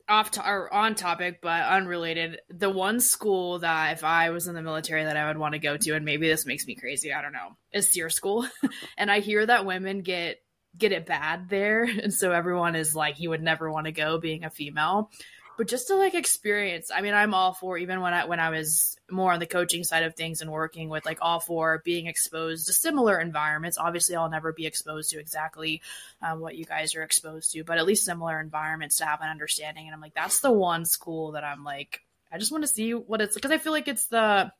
[0.09, 2.41] Off to, or on topic, but unrelated.
[2.49, 5.61] The one school that if I was in the military that I would want to
[5.61, 8.49] go to, and maybe this makes me crazy, I don't know, is SERE School.
[8.99, 10.39] and I hear that women get
[10.77, 14.21] get it bad there and so everyone is like you would never want to go
[14.21, 15.11] being a female
[15.61, 18.49] but just to like experience i mean i'm all for even when i when i
[18.49, 22.07] was more on the coaching side of things and working with like all for being
[22.07, 25.83] exposed to similar environments obviously i'll never be exposed to exactly
[26.23, 29.29] um, what you guys are exposed to but at least similar environments to have an
[29.29, 32.01] understanding and i'm like that's the one school that i'm like
[32.33, 34.51] i just want to see what it's because i feel like it's the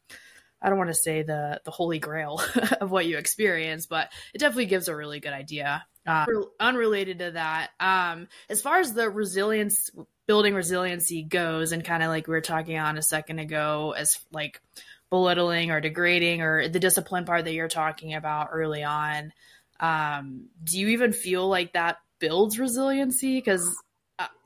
[0.63, 2.43] I don't want to say the the holy grail
[2.81, 5.85] of what you experience, but it definitely gives a really good idea.
[6.07, 6.27] Uh,
[6.59, 9.91] unrelated to that, um, as far as the resilience,
[10.31, 14.17] building resiliency goes, and kind of like we were talking on a second ago, as
[14.31, 14.63] like
[15.11, 19.33] belittling or degrading or the discipline part that you're talking about early on,
[19.81, 23.39] um, do you even feel like that builds resiliency?
[23.39, 23.77] Because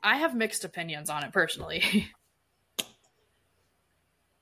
[0.01, 2.09] I have mixed opinions on it personally.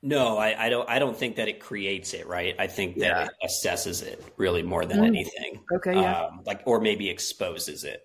[0.06, 0.90] No, I, I, don't.
[0.90, 2.28] I don't think that it creates it.
[2.28, 2.56] Right.
[2.60, 3.24] I think that yeah.
[3.24, 5.08] it assesses it really more than mm.
[5.08, 5.62] anything.
[5.72, 5.96] Okay.
[5.96, 6.26] Yeah.
[6.26, 8.04] Um, like, or maybe exposes it.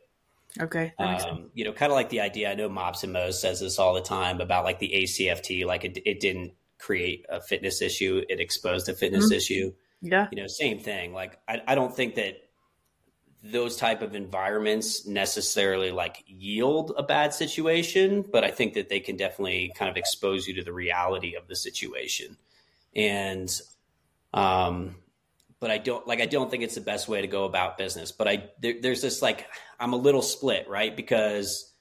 [0.60, 0.92] Okay.
[0.98, 2.50] Um, you know, kind of like the idea.
[2.50, 5.64] I know Mops and Mo's says this all the time about like the ACFT.
[5.64, 9.34] Like, it, it didn't create a fitness issue; it exposed a fitness mm-hmm.
[9.34, 9.72] issue.
[10.00, 10.28] Yeah.
[10.30, 11.12] You know, same thing.
[11.12, 12.42] Like, I, I don't think that
[13.42, 19.00] those type of environments necessarily like yield a bad situation, but I think that they
[19.00, 22.36] can definitely kind of expose you to the reality of the situation.
[22.96, 23.48] And,
[24.34, 24.96] um,
[25.60, 28.12] but I don't like, I don't think it's the best way to go about business,
[28.12, 29.46] but I, there, there's this like,
[29.78, 30.94] I'm a little split, right?
[30.94, 31.72] Because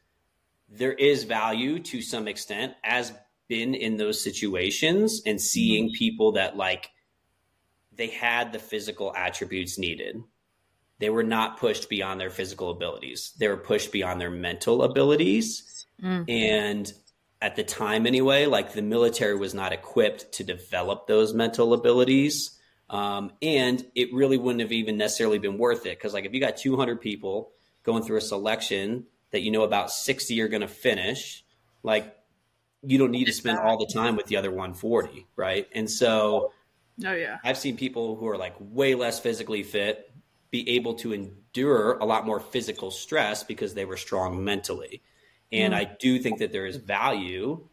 [0.70, 3.14] there is value to some extent as
[3.48, 5.98] been in those situations and seeing mm-hmm.
[5.98, 6.90] people that like,
[7.94, 10.22] they had the physical attributes needed
[11.00, 13.34] they were not pushed beyond their physical abilities.
[13.38, 15.86] They were pushed beyond their mental abilities.
[16.02, 16.30] Mm.
[16.30, 16.94] And
[17.42, 22.57] at the time, anyway, like the military was not equipped to develop those mental abilities
[22.90, 26.40] Um, and it really wouldn't have even necessarily been worth it because, like, if you
[26.40, 27.52] got 200 people
[27.84, 31.44] going through a selection that you know about 60 are going to finish,
[31.84, 32.16] like,
[32.82, 35.68] you don't need to spend all the time with the other 140, right?
[35.74, 36.54] And so,
[37.06, 40.12] oh yeah, I've seen people who are like way less physically fit
[40.52, 45.02] be able to endure a lot more physical stress because they were strong mentally.
[45.52, 45.78] And mm.
[45.78, 47.68] I do think that there is value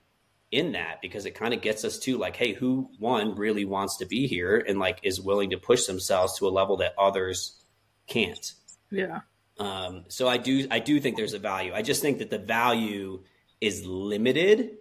[0.54, 3.98] in that because it kind of gets us to like, hey, who one really wants
[3.98, 7.60] to be here and like is willing to push themselves to a level that others
[8.06, 8.52] can't.
[8.90, 9.20] Yeah.
[9.58, 11.72] Um, so I do I do think there's a value.
[11.74, 13.22] I just think that the value
[13.60, 14.78] is limited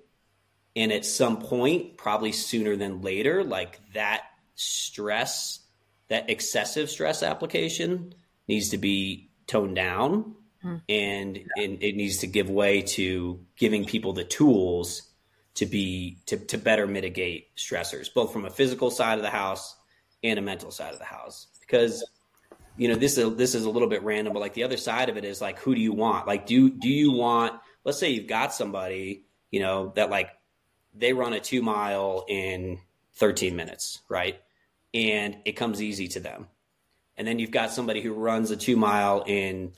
[0.76, 4.24] and at some point, probably sooner than later, like that
[4.56, 5.60] stress,
[6.10, 8.16] that excessive stress application
[8.48, 10.82] needs to be toned down mm.
[10.90, 11.64] and, yeah.
[11.64, 15.04] and it needs to give way to giving people the tools
[15.56, 19.76] to be to, to better mitigate stressors, both from a physical side of the house
[20.24, 21.48] and a mental side of the house.
[21.60, 22.04] Because
[22.78, 25.10] you know this is this is a little bit random, but like the other side
[25.10, 26.28] of it is like, who do you want?
[26.28, 27.60] Like, do do you want?
[27.84, 30.30] Let's say you've got somebody you know that like
[30.96, 32.80] they run a two mile in
[33.16, 34.40] 13 minutes, right?
[34.94, 36.48] And it comes easy to them.
[37.18, 39.74] And then you've got somebody who runs a two mile in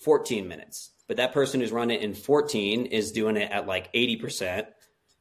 [0.00, 4.66] 14 minutes, but that person who's running in 14 is doing it at like 80%.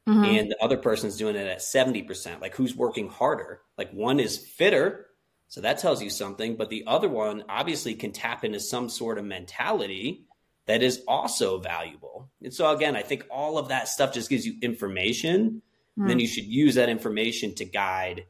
[0.08, 0.24] Mm-hmm.
[0.24, 2.42] And the other person's doing it at 70%.
[2.42, 3.62] Like who's working harder?
[3.78, 5.08] Like one is fitter.
[5.50, 6.56] So that tells you something.
[6.56, 10.26] But the other one obviously can tap into some sort of mentality
[10.66, 12.30] that is also valuable.
[12.42, 15.62] And so again, I think all of that stuff just gives you information.
[15.98, 16.08] Mm.
[16.08, 18.26] Then you should use that information to guide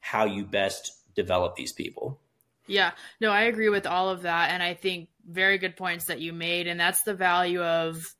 [0.00, 2.20] how you best develop these people.
[2.66, 4.50] Yeah, no, I agree with all of that.
[4.50, 6.66] And I think very good points that you made.
[6.66, 8.14] And that's the value of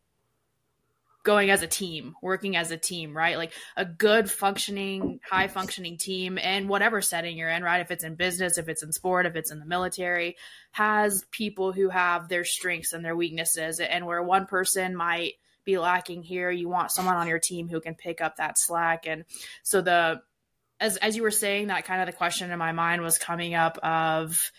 [1.28, 3.36] going as a team, working as a team, right?
[3.36, 7.82] Like a good functioning, high functioning team in whatever setting you're in, right?
[7.82, 10.38] If it's in business, if it's in sport, if it's in the military,
[10.70, 13.78] has people who have their strengths and their weaknesses.
[13.78, 15.34] And where one person might
[15.66, 19.06] be lacking here, you want someone on your team who can pick up that slack.
[19.06, 19.26] And
[19.62, 20.22] so the
[20.80, 23.54] as as you were saying that kind of the question in my mind was coming
[23.54, 24.50] up of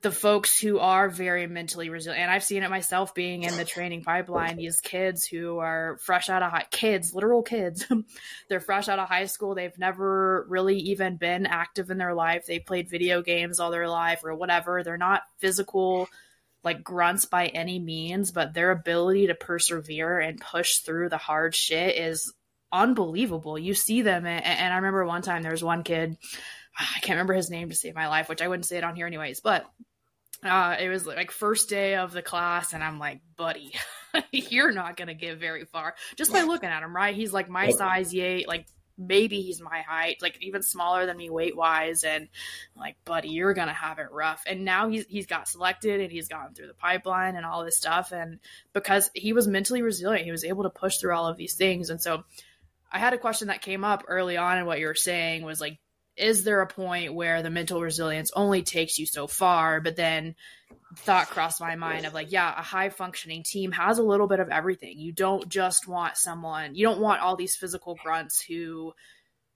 [0.00, 2.22] the folks who are very mentally resilient.
[2.22, 4.56] And I've seen it myself being in the training pipeline.
[4.56, 7.84] These kids who are fresh out of high kids, literal kids,
[8.48, 9.56] they're fresh out of high school.
[9.56, 12.46] They've never really even been active in their life.
[12.46, 14.84] They played video games all their life or whatever.
[14.84, 16.08] They're not physical
[16.64, 21.54] like grunts by any means, but their ability to persevere and push through the hard
[21.54, 22.32] shit is
[22.72, 23.58] unbelievable.
[23.58, 26.16] You see them, and, and I remember one time there was one kid.
[26.78, 28.96] I can't remember his name to save my life, which I wouldn't say it on
[28.96, 29.68] here anyways, but
[30.44, 33.72] uh, it was like first day of the class, and I'm like, buddy,
[34.32, 37.14] you're not gonna get very far just by looking at him, right?
[37.14, 41.28] He's like my size, yay, like maybe he's my height, like even smaller than me
[41.28, 42.28] weight wise, and
[42.76, 44.44] I'm like, buddy, you're gonna have it rough.
[44.46, 47.76] And now he's he's got selected and he's gone through the pipeline and all this
[47.76, 48.38] stuff, and
[48.72, 51.90] because he was mentally resilient, he was able to push through all of these things,
[51.90, 52.24] and so.
[52.90, 55.60] I had a question that came up early on in what you were saying was
[55.60, 55.78] like,
[56.18, 59.80] is there a point where the mental resilience only takes you so far?
[59.80, 60.34] But then
[60.96, 64.40] thought crossed my mind of like yeah a high functioning team has a little bit
[64.40, 64.98] of everything.
[64.98, 68.92] You don't just want someone you don't want all these physical grunts who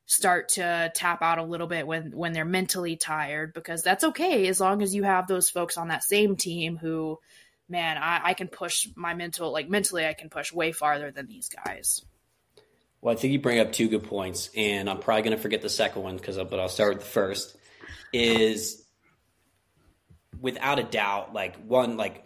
[0.06, 4.46] start to tap out a little bit when when they're mentally tired because that's okay
[4.48, 7.18] as long as you have those folks on that same team who
[7.68, 11.28] man I, I can push my mental like mentally i can push way farther than
[11.28, 12.02] these guys
[13.02, 15.60] well, I think you bring up two good points, and I'm probably going to forget
[15.60, 17.56] the second one because, but I'll start with the first.
[18.12, 18.84] Is
[20.40, 22.24] without a doubt, like one, like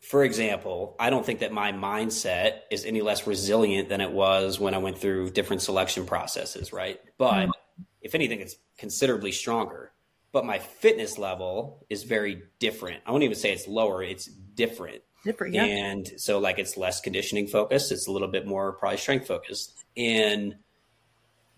[0.00, 4.58] for example, I don't think that my mindset is any less resilient than it was
[4.58, 6.98] when I went through different selection processes, right?
[7.18, 7.82] But mm-hmm.
[8.00, 9.92] if anything, it's considerably stronger.
[10.32, 13.02] But my fitness level is very different.
[13.04, 15.64] I won't even say it's lower; it's different Different, yeah.
[15.64, 17.92] And so like it's less conditioning focused.
[17.92, 19.84] It's a little bit more probably strength focused.
[19.96, 20.56] And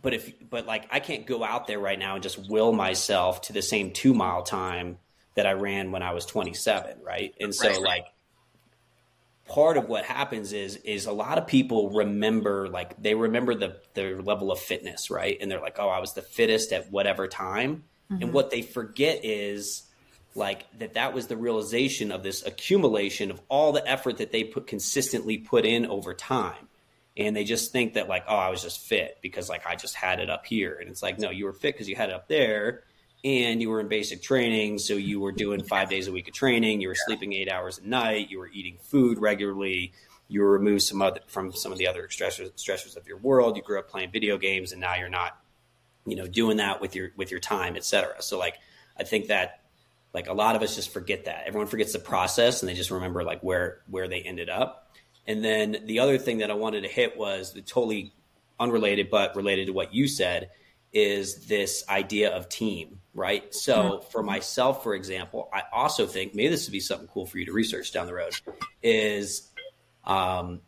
[0.02, 3.42] but if but like I can't go out there right now and just will myself
[3.42, 4.98] to the same two mile time
[5.34, 7.34] that I ran when I was 27, right?
[7.40, 7.80] And so right.
[7.80, 8.04] like
[9.46, 13.80] part of what happens is is a lot of people remember like they remember the
[13.94, 15.36] their level of fitness, right?
[15.40, 18.22] And they're like, "Oh, I was the fittest at whatever time." Mm-hmm.
[18.22, 19.84] And what they forget is
[20.34, 24.44] like that that was the realization of this accumulation of all the effort that they
[24.44, 26.68] put consistently put in over time.
[27.16, 29.94] And they just think that like oh i was just fit because like i just
[29.94, 30.76] had it up here.
[30.80, 32.82] And it's like no you were fit because you had it up there
[33.22, 34.78] and you were in basic training.
[34.78, 36.80] So you were doing five days a week of training.
[36.80, 38.30] You were sleeping eight hours a night.
[38.30, 39.92] You were eating food regularly.
[40.28, 43.56] You were removed some other, from some of the other stressors, stressors of your world.
[43.56, 45.38] You grew up playing video games and now you're not
[46.06, 48.20] you know, doing that with your with your time, et cetera.
[48.22, 48.56] So like
[48.98, 49.60] I think that
[50.14, 51.44] like a lot of us just forget that.
[51.46, 54.92] Everyone forgets the process and they just remember like where where they ended up.
[55.26, 58.12] And then the other thing that I wanted to hit was the totally
[58.60, 60.50] unrelated but related to what you said
[60.92, 63.52] is this idea of team, right?
[63.52, 64.10] So mm-hmm.
[64.10, 67.46] for myself, for example, I also think maybe this would be something cool for you
[67.46, 68.34] to research down the road
[68.80, 69.50] is
[70.04, 70.60] um,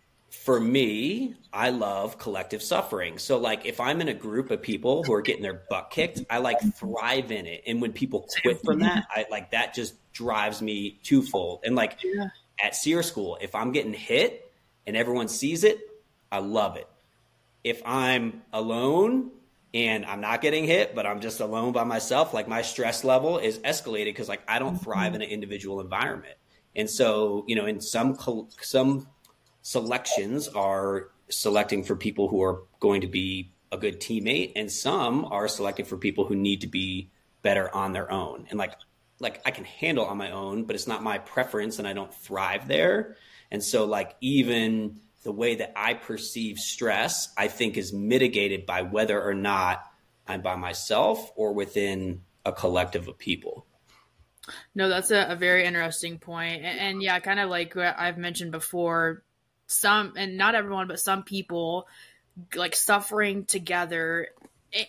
[0.43, 3.19] for me, I love collective suffering.
[3.19, 6.21] So like if I'm in a group of people who are getting their butt kicked,
[6.31, 7.63] I like thrive in it.
[7.67, 11.61] And when people quit from that, I like that just drives me twofold.
[11.65, 12.29] And like yeah.
[12.63, 14.53] at SERE school, if I'm getting hit
[14.87, 15.81] and everyone sees it,
[16.31, 16.89] I love it.
[17.65, 19.31] If I'm alone
[19.75, 23.39] and I'm not getting hit, but I'm just alone by myself, like my stress level
[23.39, 25.17] is escalated because like I don't thrive mm-hmm.
[25.17, 26.37] in an individual environment.
[26.77, 28.17] And so, you know, in some
[28.61, 29.09] some
[29.67, 35.25] selections are selecting for people who are going to be a good teammate and some
[35.25, 37.11] are selecting for people who need to be
[37.43, 38.47] better on their own.
[38.49, 38.75] And like
[39.19, 42.15] like i can handle on my own but it's not my preference and i don't
[42.15, 43.17] thrive there.
[43.51, 48.83] And so like even the way that i perceive stress i think is mitigated by
[48.83, 49.83] whether or not
[50.29, 53.67] i'm by myself or within a collective of people.
[54.77, 56.65] No that's a, a very interesting point.
[56.65, 59.25] And, and yeah kind of like i've mentioned before
[59.67, 61.87] some and not everyone but some people
[62.55, 64.29] like suffering together.
[64.73, 64.89] It,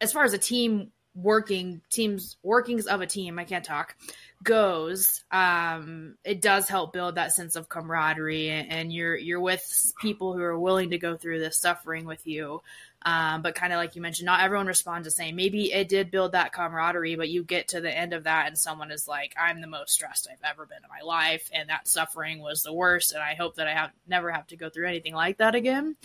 [0.00, 3.96] as far as a team working teams workings of a team i can't talk
[4.42, 9.94] goes um it does help build that sense of camaraderie and, and you're you're with
[9.98, 12.60] people who are willing to go through this suffering with you
[13.02, 15.36] um, but kind of like you mentioned, not everyone responds the same.
[15.36, 18.58] Maybe it did build that camaraderie, but you get to the end of that and
[18.58, 21.48] someone is like, I'm the most stressed I've ever been in my life.
[21.52, 23.12] And that suffering was the worst.
[23.12, 25.96] And I hope that I have never have to go through anything like that again.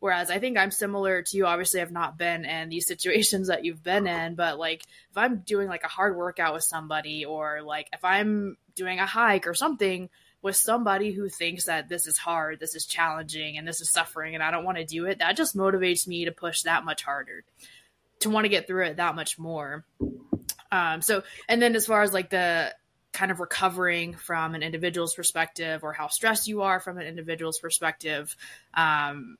[0.00, 1.46] Whereas I think I'm similar to you.
[1.46, 5.38] Obviously, I've not been in these situations that you've been in, but like if I'm
[5.40, 9.54] doing like a hard workout with somebody or like if I'm doing a hike or
[9.54, 10.08] something,
[10.48, 14.34] with somebody who thinks that this is hard, this is challenging, and this is suffering,
[14.34, 17.02] and I don't want to do it, that just motivates me to push that much
[17.02, 17.44] harder,
[18.20, 19.84] to want to get through it that much more.
[20.72, 22.74] Um, so, and then as far as like the
[23.12, 27.58] kind of recovering from an individual's perspective or how stressed you are from an individual's
[27.58, 28.34] perspective,
[28.72, 29.36] um,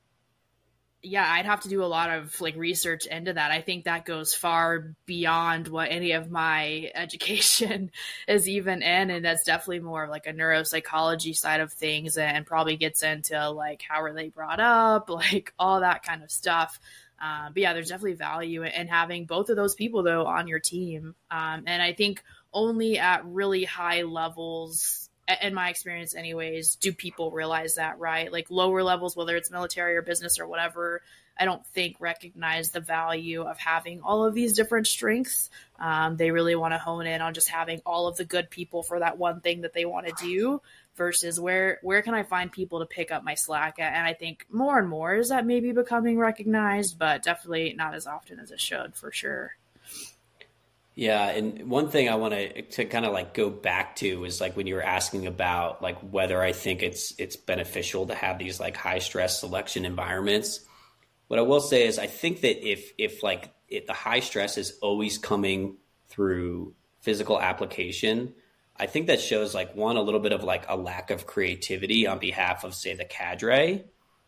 [1.03, 3.53] yeah, I'd have to do a lot of like research into that.
[3.53, 7.93] I think that goes far beyond what any of my education
[8.27, 9.11] is even in.
[9.11, 13.83] And that's definitely more like a neuropsychology side of things and probably gets into like
[13.89, 16.81] how are they brought up, like all that kind of stuff.
[17.21, 20.61] Um, but yeah, there's definitely value in having both of those people though on your
[20.61, 21.15] team.
[21.31, 22.23] Um, and I think
[22.53, 25.08] only at really high levels
[25.43, 28.33] in my experience anyways do people realize that right?
[28.33, 31.03] Like lower levels whether it's military or business or whatever
[31.39, 35.51] i don't think recognize the value of having all of these different strengths.
[35.79, 38.83] Um, they really want to hone in on just having all of the good people
[38.83, 40.61] for that one thing that they want to do
[40.97, 43.95] versus where where can i find people to pick up my slack at?
[43.95, 48.07] And i think more and more is that maybe becoming recognized but definitely not as
[48.07, 49.53] often as it should for sure
[50.99, 54.41] yeah, and one thing I want to to kind of like go back to is
[54.41, 58.41] like when you were asking about like whether I think it's it's beneficial to have
[58.41, 60.59] these like high stress selection environments.
[61.29, 64.59] What I will say is I think that if if like if the high stress
[64.59, 65.77] is always coming
[66.09, 68.35] through physical application,
[68.77, 72.09] I think that shows like one a little bit of like a lack of creativity
[72.09, 73.85] on behalf of say the cadre,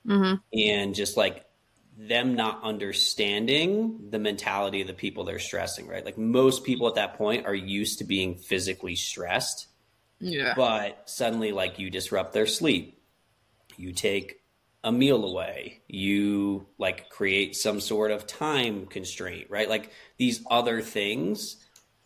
[0.07, 0.35] mm-hmm.
[0.57, 1.45] and just like
[1.97, 6.05] them not understanding the mentality of the people they're stressing, right?
[6.05, 9.67] Like most people at that point are used to being physically stressed.
[10.21, 10.53] Yeah.
[10.55, 13.03] But suddenly, like, you disrupt their sleep.
[13.77, 14.41] You take
[14.85, 15.81] a meal away.
[15.89, 19.69] You, like, create some sort of time constraint, right?
[19.69, 21.57] Like, these other things.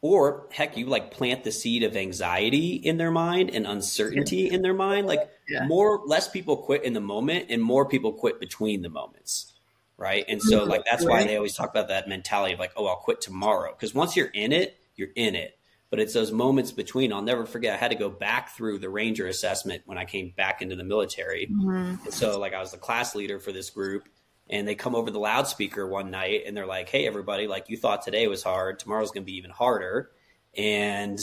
[0.01, 4.63] Or, heck, you, like, plant the seed of anxiety in their mind and uncertainty in
[4.63, 5.09] their mind.
[5.09, 5.67] Like, yeah.
[5.67, 9.54] more, less people quit in the moment and more people quit between the moments
[9.97, 10.25] right?
[10.29, 12.97] And so like that's why they always talk about that mentality of like, oh, I'll
[12.97, 13.73] quit tomorrow.
[13.73, 15.59] Because once you're in it, you're in it.
[15.91, 17.13] But it's those moments between.
[17.13, 17.75] I'll never forget.
[17.75, 20.83] I had to go back through the Ranger assessment when I came back into the
[20.83, 21.47] military.
[21.47, 22.11] Mm-hmm.
[22.11, 24.09] so like I was the class leader for this group,
[24.51, 27.47] and they come over the loudspeaker one night and they're like, "Hey, everybody!
[27.47, 28.81] Like you thought today was hard.
[28.81, 30.11] Tomorrow's going to be even harder."
[30.57, 31.21] And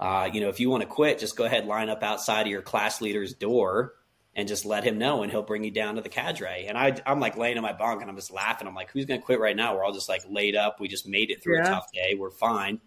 [0.00, 2.48] uh, you know, if you want to quit, just go ahead line up outside of
[2.48, 3.94] your class leader's door
[4.38, 6.66] and just let him know and he'll bring you down to the cadre.
[6.68, 8.68] And I, I'm like laying in my bunk and I'm just laughing.
[8.68, 9.74] I'm like, who's going to quit right now?
[9.74, 10.78] We're all just like laid up.
[10.78, 11.64] We just made it through yeah.
[11.64, 12.14] a tough day.
[12.16, 12.80] We're fine.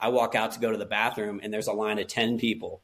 [0.00, 2.82] I walk out to go to the bathroom and there's a line of 10 people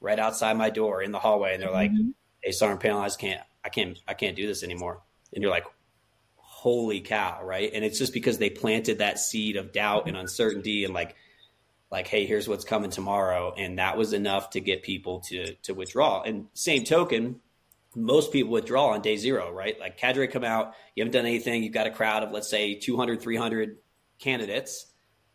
[0.00, 1.52] right outside my door in the hallway.
[1.52, 1.96] And they're mm-hmm.
[1.96, 5.02] like, Hey, Sergeant Palin, I just can't, I can't, I can't do this anymore.
[5.34, 5.66] And you're like,
[6.36, 7.70] holy cow, right?
[7.74, 11.14] And it's just because they planted that seed of doubt and uncertainty and like
[11.90, 15.74] like hey, here's what's coming tomorrow and that was enough to get people to to
[15.74, 16.22] withdraw.
[16.22, 17.40] And same token,
[17.94, 19.78] most people withdraw on day 0, right?
[19.78, 22.74] Like cadre come out, you haven't done anything, you've got a crowd of let's say
[22.74, 23.78] 200 300
[24.18, 24.86] candidates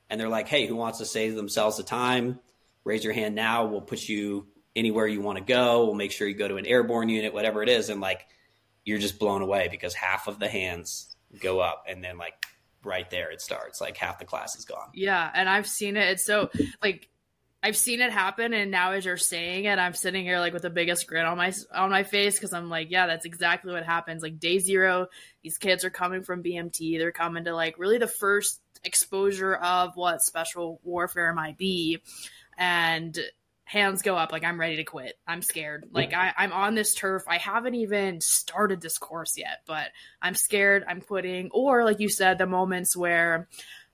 [0.10, 2.39] and they're like, "Hey, who wants to save themselves the time?
[2.84, 3.66] Raise your hand now.
[3.66, 5.86] We'll put you anywhere you want to go.
[5.86, 8.28] We'll make sure you go to an airborne unit, whatever it is." And like
[8.86, 12.45] you're just blown away because half of the hands go up and then like
[12.84, 16.08] right there it starts like half the class is gone yeah and i've seen it
[16.10, 16.49] it's so
[16.82, 17.10] like
[17.66, 20.61] i've seen it happen and now as you're saying it i'm sitting here like with
[20.61, 23.84] the biggest grin on my on my face because i'm like yeah that's exactly what
[23.84, 24.22] happens.
[24.22, 25.07] Like day zero
[25.41, 29.95] these kids are coming from bmt they're coming to like really the first exposure of
[29.95, 32.01] what special warfare might be.
[32.57, 33.18] And
[33.68, 35.18] hands go up like i'm ready to quit.
[35.28, 35.89] I'm scared.
[35.91, 37.24] Like I, i'm on this turf.
[37.28, 39.88] I haven't even started this course yet but
[40.22, 41.49] i'm scared i'm quitting.
[41.51, 43.47] Or like you said the moments where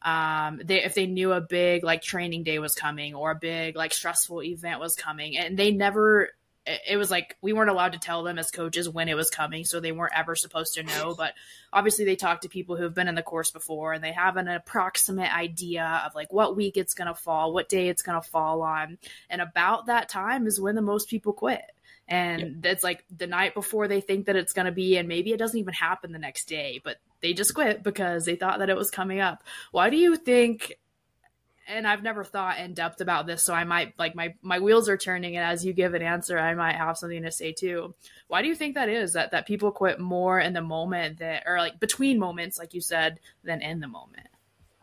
[0.03, 3.75] um they if they knew a big like training day was coming or a big
[3.75, 6.29] like stressful event was coming and they never
[6.65, 9.65] it was like we weren't allowed to tell them as coaches when it was coming,
[9.65, 11.15] so they weren't ever supposed to know.
[11.17, 11.33] But
[11.73, 14.37] obviously, they talk to people who have been in the course before, and they have
[14.37, 18.21] an approximate idea of like what week it's going to fall, what day it's going
[18.21, 18.99] to fall on,
[19.29, 21.63] and about that time is when the most people quit.
[22.07, 22.71] And yeah.
[22.71, 25.37] it's like the night before they think that it's going to be, and maybe it
[25.37, 28.75] doesn't even happen the next day, but they just quit because they thought that it
[28.75, 29.43] was coming up.
[29.71, 30.77] Why do you think
[31.67, 34.89] and I've never thought in depth about this, so I might like my my wheels
[34.89, 37.95] are turning, and as you give an answer, I might have something to say too.
[38.27, 39.13] Why do you think that is?
[39.13, 42.81] That that people quit more in the moment that, or like between moments, like you
[42.81, 44.27] said, than in the moment.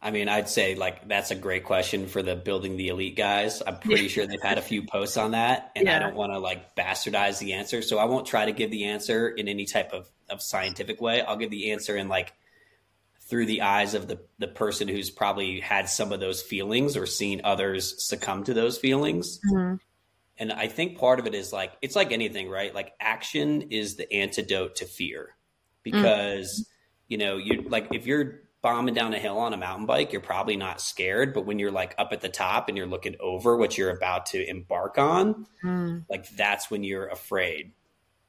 [0.01, 3.63] I mean, I'd say like that's a great question for the building the elite guys.
[3.67, 5.97] I'm pretty sure they've had a few posts on that, and yeah.
[5.97, 8.85] I don't want to like bastardize the answer, so I won't try to give the
[8.85, 11.23] answer in any type of of scientific way.
[11.23, 12.33] I'll give the answer in like
[13.29, 17.05] through the eyes of the, the person who's probably had some of those feelings or
[17.05, 19.39] seen others succumb to those feelings.
[19.53, 19.77] Mm-hmm.
[20.39, 22.75] And I think part of it is like, it's like anything, right?
[22.75, 25.37] Like action is the antidote to fear
[25.83, 26.73] because, mm-hmm.
[27.09, 30.21] you know, you like if you're bombing down a hill on a mountain bike, you're
[30.21, 31.33] probably not scared.
[31.33, 34.27] But when you're like up at the top and you're looking over what you're about
[34.27, 36.05] to embark on, mm.
[36.11, 37.73] like that's when you're afraid.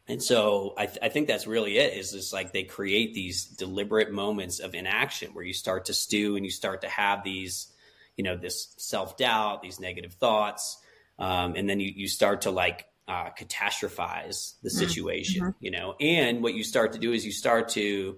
[0.07, 3.45] And so I, th- I, think that's really it is just like they create these
[3.45, 7.71] deliberate moments of inaction where you start to stew and you start to have these,
[8.17, 10.81] you know, this self doubt, these negative thoughts.
[11.19, 14.77] Um, and then you, you start to like uh, catastrophize the mm-hmm.
[14.79, 15.65] situation, mm-hmm.
[15.65, 18.17] you know, and what you start to do is you start to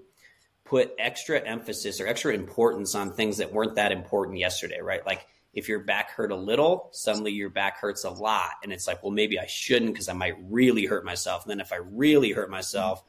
[0.72, 5.05] put extra emphasis or extra importance on things that weren't that important yesterday, right?
[5.05, 8.51] Like if your back hurt a little, suddenly your back hurts a lot.
[8.63, 11.43] And it's like, well, maybe I shouldn't because I might really hurt myself.
[11.43, 13.03] And then if I really hurt myself,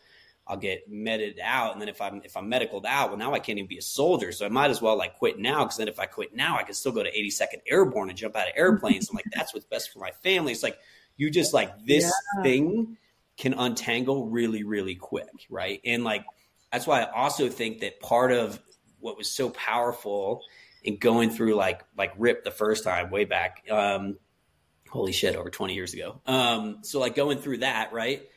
[0.44, 1.74] I'll get meted out.
[1.74, 3.82] And then if I'm if I'm medicaled out, well, now I can't even be a
[3.82, 4.32] soldier.
[4.32, 6.64] So I might as well like quit now because then if I quit now, I
[6.64, 9.08] can still go to 82nd Airborne and jump out of airplanes.
[9.08, 10.50] I'm like, that's what's best for my family.
[10.50, 10.78] It's like
[11.16, 12.42] you just like this yeah.
[12.42, 12.98] thing
[13.36, 15.80] can untangle really, really quick, right?
[15.84, 16.24] And like
[16.72, 18.60] that's why I also think that part of
[19.00, 20.42] what was so powerful
[20.82, 23.64] in going through like like RIP the first time way back.
[23.70, 24.18] Um,
[24.88, 26.20] holy shit, over 20 years ago.
[26.26, 28.28] Um, so like going through that, right?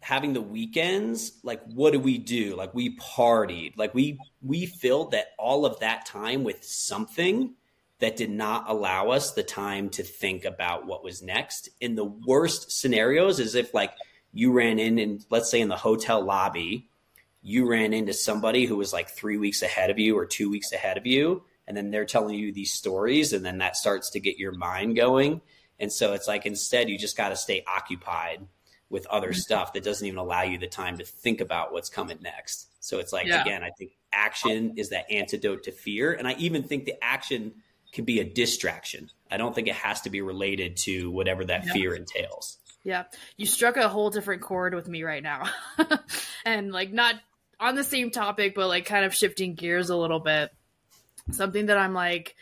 [0.00, 2.56] Having the weekends, like what do we do?
[2.56, 7.54] Like we partied, like we we filled that all of that time with something
[8.00, 11.68] that did not allow us the time to think about what was next.
[11.80, 13.92] In the worst scenarios is if like
[14.32, 16.88] you ran in and let's say in the hotel lobby,
[17.42, 20.72] you ran into somebody who was like three weeks ahead of you or two weeks
[20.72, 24.20] ahead of you and then they're telling you these stories and then that starts to
[24.20, 25.40] get your mind going
[25.78, 28.46] and so it's like instead you just got to stay occupied
[28.88, 29.38] with other mm-hmm.
[29.38, 32.98] stuff that doesn't even allow you the time to think about what's coming next so
[32.98, 33.42] it's like yeah.
[33.42, 37.52] again i think action is that antidote to fear and i even think the action
[37.92, 41.66] can be a distraction i don't think it has to be related to whatever that
[41.66, 41.72] yeah.
[41.72, 43.04] fear entails yeah
[43.36, 45.48] you struck a whole different chord with me right now
[46.44, 47.14] and like not
[47.62, 50.50] on the same topic but like kind of shifting gears a little bit
[51.30, 52.34] something that I'm like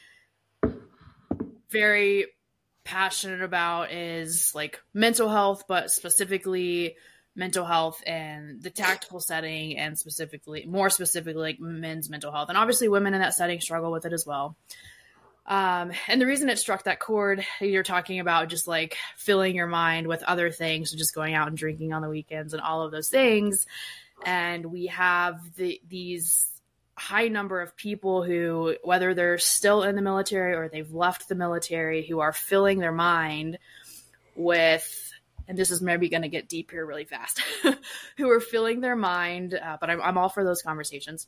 [1.71, 2.27] very
[2.85, 6.97] passionate about is like mental health, but specifically
[7.37, 12.49] mental health and the tactical setting and specifically more specifically like men's mental health.
[12.49, 14.57] And obviously women in that setting struggle with it as well.
[15.47, 19.66] Um, and the reason it struck that chord you're talking about just like filling your
[19.66, 22.93] mind with other things just going out and drinking on the weekends and all of
[22.93, 23.66] those things
[24.25, 26.47] and we have the, these
[26.97, 31.35] high number of people who, whether they're still in the military or they've left the
[31.35, 33.59] military, who are filling their mind
[34.37, 35.11] with
[35.51, 37.43] and this is maybe going to get deep here really fast,
[38.16, 41.27] who are filling their mind, uh, but I'm, I'm all for those conversations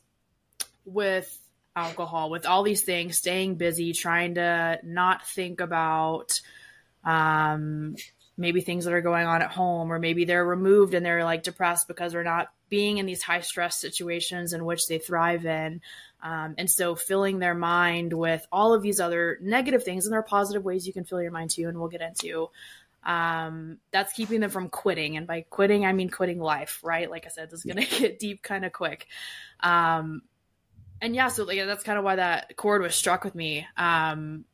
[0.85, 1.37] with
[1.75, 6.39] alcohol, with all these things, staying busy, trying to not think about
[7.03, 7.97] um,
[8.37, 11.43] maybe things that are going on at home, or maybe they're removed and they're like
[11.43, 15.79] depressed because they're not being in these high stress situations in which they thrive in.
[16.23, 20.21] Um, and so filling their mind with all of these other negative things, and there
[20.21, 22.49] are positive ways you can fill your mind too, and we'll get into.
[23.03, 25.17] Um, that's keeping them from quitting.
[25.17, 27.11] And by quitting, I mean quitting life, right?
[27.11, 29.05] Like I said, this is going to get deep kind of quick.
[29.59, 30.23] Um,
[30.99, 33.67] and yeah, so like, that's kind of why that chord was struck with me.
[33.77, 34.45] Um,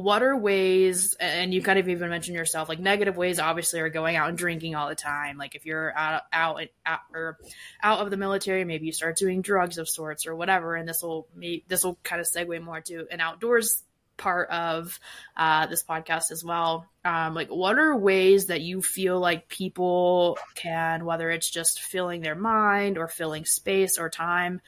[0.00, 3.88] what are ways and you kind of even mentioned yourself like negative ways obviously are
[3.88, 5.36] going out and drinking all the time.
[5.38, 7.38] Like if you're out out, out or
[7.82, 11.02] out of the military maybe you start doing drugs of sorts or whatever and this
[11.02, 11.28] will
[11.68, 13.82] this will kind of segue more to an outdoors
[14.20, 15.00] part of
[15.36, 16.86] uh, this podcast as well.
[17.04, 22.20] Um, like what are ways that you feel like people can whether it's just filling
[22.20, 24.60] their mind or filling space or time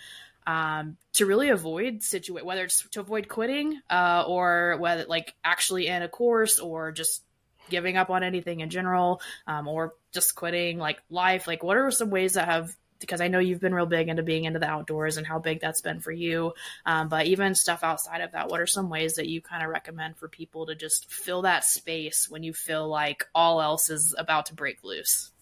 [0.47, 5.87] um, to really avoid situation, whether it's to avoid quitting uh, or whether like actually
[5.87, 7.23] in a course or just
[7.71, 11.47] giving up on anything in general um, or just quitting like life.
[11.47, 14.23] Like, what are some ways that have because I know you've been real big into
[14.23, 16.55] being into the outdoors and how big that's been for you.
[16.87, 19.71] Um, but even stuff outside of that, what are some ways that you kind of
[19.71, 24.15] recommend for people to just fill that space when you feel like all else is
[24.17, 25.33] about to break loose?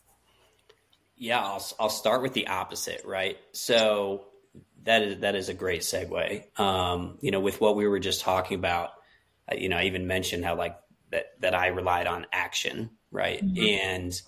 [1.16, 3.36] Yeah, I'll, I'll start with the opposite, right?
[3.52, 4.24] So
[4.84, 6.58] that is that is a great segue.
[6.58, 8.90] Um, you know, with what we were just talking about,
[9.50, 10.76] uh, you know, I even mentioned how like
[11.10, 13.44] that that I relied on action, right?
[13.44, 13.62] Mm-hmm.
[13.62, 14.22] And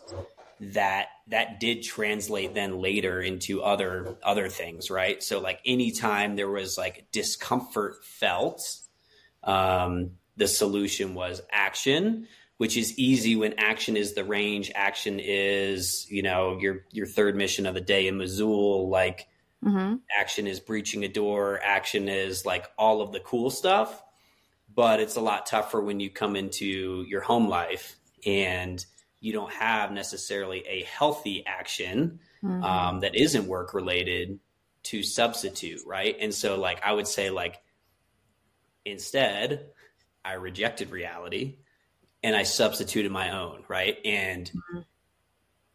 [0.73, 5.23] that that did translate then later into other other things, right?
[5.23, 8.63] So like anytime there was like discomfort felt,
[9.43, 12.29] um, the solution was action
[12.63, 14.71] which is easy when action is the range.
[14.77, 19.27] Action is, you know, your your third mission of the day in Mosul, Like
[19.65, 19.97] Mm-hmm.
[20.19, 21.61] Action is breaching a door.
[21.63, 24.03] Action is like all of the cool stuff.
[24.75, 28.85] But it's a lot tougher when you come into your home life and
[29.21, 32.65] you don't have necessarily a healthy action mm-hmm.
[32.65, 34.41] um, that isn't work related
[34.85, 36.17] to substitute, right?
[36.21, 37.61] And so, like, I would say, like,
[38.85, 39.67] instead,
[40.25, 41.59] I rejected reality
[42.23, 43.99] and I substituted my own, right?
[44.05, 44.81] And mm-hmm.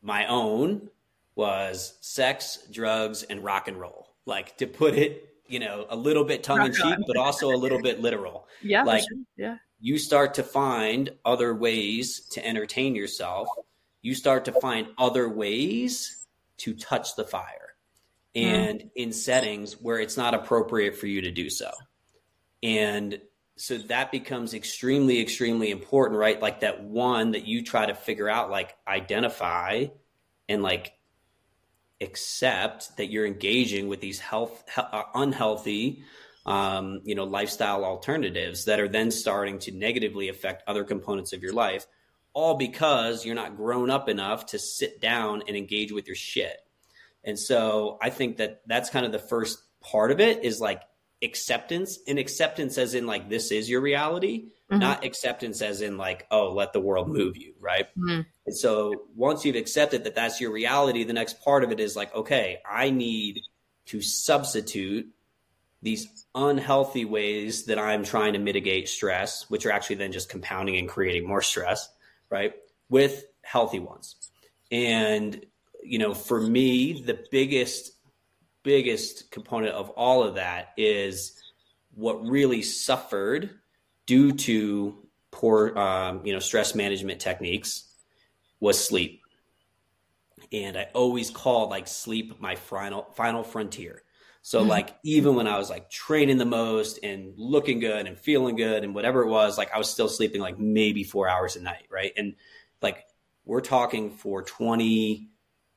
[0.02, 0.90] my own
[1.38, 4.08] was sex, drugs, and rock and roll.
[4.26, 7.56] Like to put it, you know, a little bit tongue in cheek, but also a
[7.56, 8.48] little bit literal.
[8.62, 8.84] Yeah.
[8.84, 9.20] Like, sure.
[9.38, 9.58] yeah.
[9.80, 13.48] You start to find other ways to entertain yourself.
[14.02, 16.26] You start to find other ways
[16.58, 17.76] to touch the fire
[18.34, 18.90] and mm.
[18.96, 21.70] in settings where it's not appropriate for you to do so.
[22.64, 23.22] And
[23.58, 26.42] so that becomes extremely, extremely important, right?
[26.42, 29.86] Like that one that you try to figure out, like identify
[30.50, 30.94] and like
[32.02, 36.04] accept that you're engaging with these health uh, unhealthy
[36.45, 41.41] um, you know lifestyle alternatives that are then starting to negatively affect other components of
[41.41, 41.88] your life
[42.34, 46.58] all because you're not grown up enough to sit down and engage with your shit.
[47.24, 50.82] And so i think that that's kind of the first part of it is like
[51.24, 54.80] acceptance and acceptance as in like this is your reality mm-hmm.
[54.80, 58.22] not acceptance as in like oh let the world move you right mm-hmm.
[58.45, 61.95] and so once you've accepted that that's your reality the next part of it is
[61.95, 63.41] like okay i need
[63.88, 65.07] to substitute
[65.82, 70.78] these unhealthy ways that i'm trying to mitigate stress which are actually then just compounding
[70.78, 71.89] and creating more stress
[72.30, 72.53] right
[72.89, 74.15] with healthy ones
[74.72, 75.43] and
[75.82, 77.97] you know for me the biggest
[78.68, 81.41] biggest component of all of that is
[81.95, 83.49] what really suffered
[84.05, 87.86] due to poor, um, you know, stress management techniques
[88.59, 89.22] was sleep.
[90.51, 94.03] And I always called like sleep my final final frontier.
[94.41, 94.70] So mm-hmm.
[94.70, 98.84] like even when I was like training the most and looking good and feeling good
[98.84, 101.88] and whatever it was, like I was still sleeping like maybe four hours a night,
[101.89, 102.11] right?
[102.18, 102.36] And
[102.82, 103.05] like
[103.45, 105.30] we're talking for 20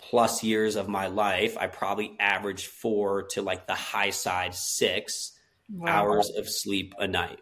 [0.08, 5.32] plus years of my life, I probably averaged four to like the high side six
[5.72, 5.88] wow.
[5.88, 7.40] hours of sleep a night.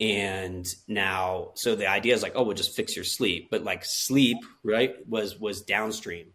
[0.00, 3.82] And now, so the idea is like, oh, we'll just fix your sleep, but like
[3.84, 6.28] sleep, right, was was downstream,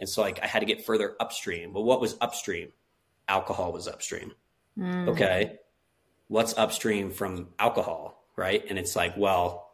[0.00, 1.74] and so like I had to get further upstream.
[1.74, 2.72] But what was upstream?
[3.28, 4.32] Alcohol was upstream.
[4.78, 5.08] Mm.
[5.08, 5.58] Okay,
[6.28, 8.64] what's upstream from alcohol, right?
[8.66, 9.72] And it's like, well,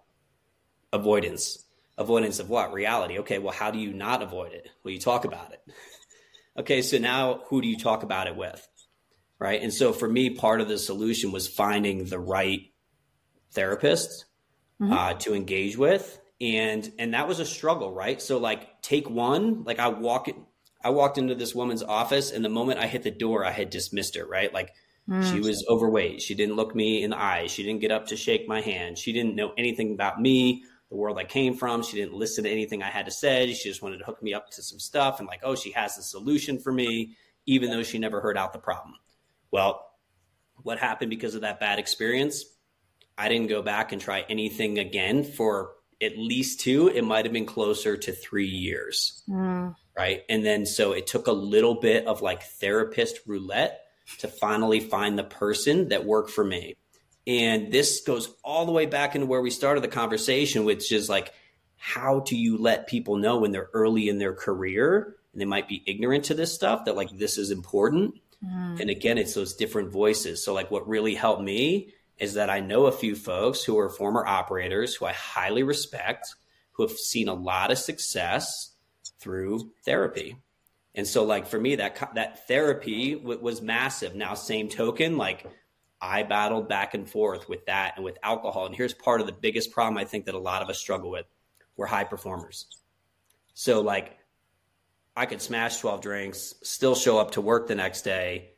[0.93, 1.65] avoidance
[1.99, 2.73] avoidance of what?
[2.73, 3.19] Reality.
[3.21, 4.69] Okay well how do you not avoid it?
[4.85, 5.61] Well you talk about it.
[6.55, 8.69] Okay so now who do you talk about it with?
[9.39, 9.63] Right?
[9.63, 12.73] And so for me part of the solution was finding the right
[13.53, 14.27] therapist
[14.81, 14.93] mm-hmm.
[14.93, 16.19] uh, to engage with.
[16.41, 18.21] And and that was a struggle, right?
[18.21, 20.35] So like take one, like I walk it,
[20.83, 23.71] I walked into this woman's office, and the moment I hit the door, I had
[23.71, 24.53] dismissed her, right?
[24.53, 24.73] Like
[25.09, 25.33] mm.
[25.33, 28.17] she was overweight, she didn't look me in the eye, she didn't get up to
[28.17, 31.97] shake my hand, she didn't know anything about me, the world I came from, she
[31.97, 34.51] didn't listen to anything I had to say, she just wanted to hook me up
[34.51, 37.17] to some stuff, and like, oh, she has a solution for me,
[37.47, 38.95] even though she never heard out the problem.
[39.51, 39.87] Well,
[40.57, 42.45] what happened because of that bad experience?
[43.17, 45.71] I didn't go back and try anything again for
[46.03, 46.89] at least two.
[46.89, 49.23] It might have been closer to three years.
[49.29, 49.75] Mm.
[49.97, 50.23] Right.
[50.29, 53.81] And then so it took a little bit of like therapist roulette
[54.19, 56.77] to finally find the person that worked for me.
[57.27, 61.09] And this goes all the way back into where we started the conversation, which is
[61.09, 61.33] like,
[61.77, 65.69] how do you let people know when they're early in their career and they might
[65.69, 68.15] be ignorant to this stuff that like this is important?
[68.45, 68.81] Mm.
[68.81, 70.45] And again, it's those different voices.
[70.45, 73.89] So, like, what really helped me is that I know a few folks who are
[73.89, 76.35] former operators who I highly respect,
[76.73, 78.73] who have seen a lot of success
[79.19, 80.37] through therapy.
[80.95, 84.15] And so, like for me, that that therapy w- was massive.
[84.15, 85.47] Now, same token, like
[86.03, 88.67] I battled back and forth with that and with alcohol.
[88.67, 91.11] And here's part of the biggest problem I think that a lot of us struggle
[91.11, 91.27] with:
[91.77, 92.67] we're high performers.
[93.55, 94.19] So, like
[95.15, 98.53] I could smash 12 drinks, still show up to work the next day,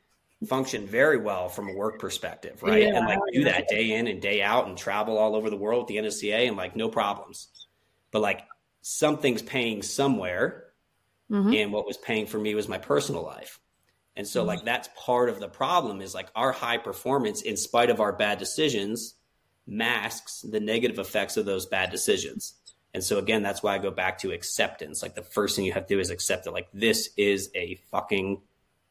[0.46, 2.82] function very well from a work perspective, right?
[2.82, 5.56] Yeah, and like do that day in and day out and travel all over the
[5.56, 7.48] world with the NSCA and like no problems.
[8.10, 8.42] But like
[8.82, 10.64] something's paying somewhere.
[11.30, 11.54] Mm-hmm.
[11.54, 13.58] And what was paying for me was my personal life.
[14.16, 14.48] And so mm-hmm.
[14.48, 18.12] like that's part of the problem is like our high performance in spite of our
[18.12, 19.14] bad decisions
[19.66, 22.54] masks the negative effects of those bad decisions.
[22.92, 25.02] And so again, that's why I go back to acceptance.
[25.02, 26.52] Like the first thing you have to do is accept it.
[26.52, 28.40] Like this is a fucking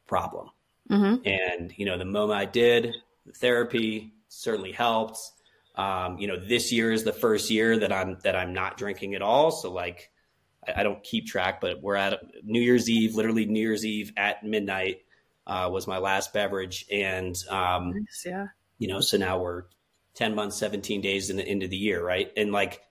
[0.07, 0.49] problem.
[0.89, 1.25] Mm-hmm.
[1.25, 2.93] And you know, the moment I did
[3.25, 5.19] the therapy certainly helped.
[5.75, 9.15] Um, you know, this year is the first year that I'm that I'm not drinking
[9.15, 9.51] at all.
[9.51, 10.11] So like,
[10.67, 14.11] I, I don't keep track, but we're at New Year's Eve, literally New Year's Eve
[14.17, 15.03] at midnight
[15.45, 19.63] uh, was my last beverage, and um, nice, yeah, you know, so now we're
[20.13, 22.31] ten months, seventeen days in the, into the year, right?
[22.37, 22.81] And like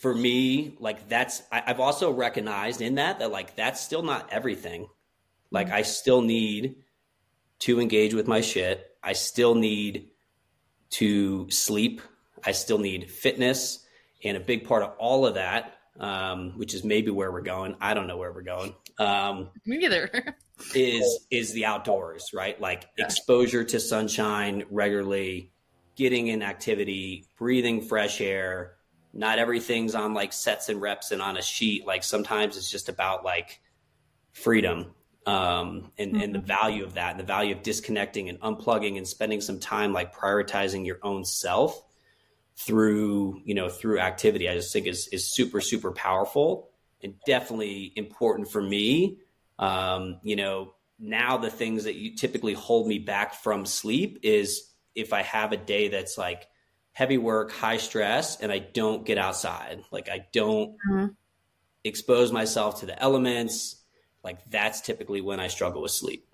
[0.00, 4.32] for me, like that's I, have also recognized in that that like that's still not
[4.32, 4.88] everything.
[5.50, 5.76] Like mm-hmm.
[5.76, 6.76] I still need
[7.60, 8.96] to engage with my shit.
[9.02, 10.08] I still need
[10.90, 12.00] to sleep.
[12.44, 13.84] I still need fitness,
[14.24, 17.76] and a big part of all of that, um, which is maybe where we're going.
[17.80, 18.74] I don't know where we're going.
[18.98, 20.36] Um, Me neither.
[20.74, 22.60] Is is the outdoors, right?
[22.60, 25.52] Like exposure to sunshine regularly,
[25.96, 28.76] getting in activity, breathing fresh air
[29.12, 31.86] not everything's on like sets and reps and on a sheet.
[31.86, 33.60] Like sometimes it's just about like
[34.32, 34.94] freedom
[35.26, 36.22] um, and, mm-hmm.
[36.22, 36.46] and the mm-hmm.
[36.46, 40.14] value of that and the value of disconnecting and unplugging and spending some time like
[40.14, 41.82] prioritizing your own self
[42.56, 46.68] through you know through activity i just think is is super super powerful
[47.02, 49.16] and definitely important for me
[49.60, 54.72] um, you know now the things that you typically hold me back from sleep is
[54.94, 56.48] if i have a day that's like
[56.92, 59.82] heavy work, high stress, and I don't get outside.
[59.90, 61.06] Like I don't mm-hmm.
[61.84, 63.76] expose myself to the elements.
[64.22, 66.26] Like that's typically when I struggle with sleep.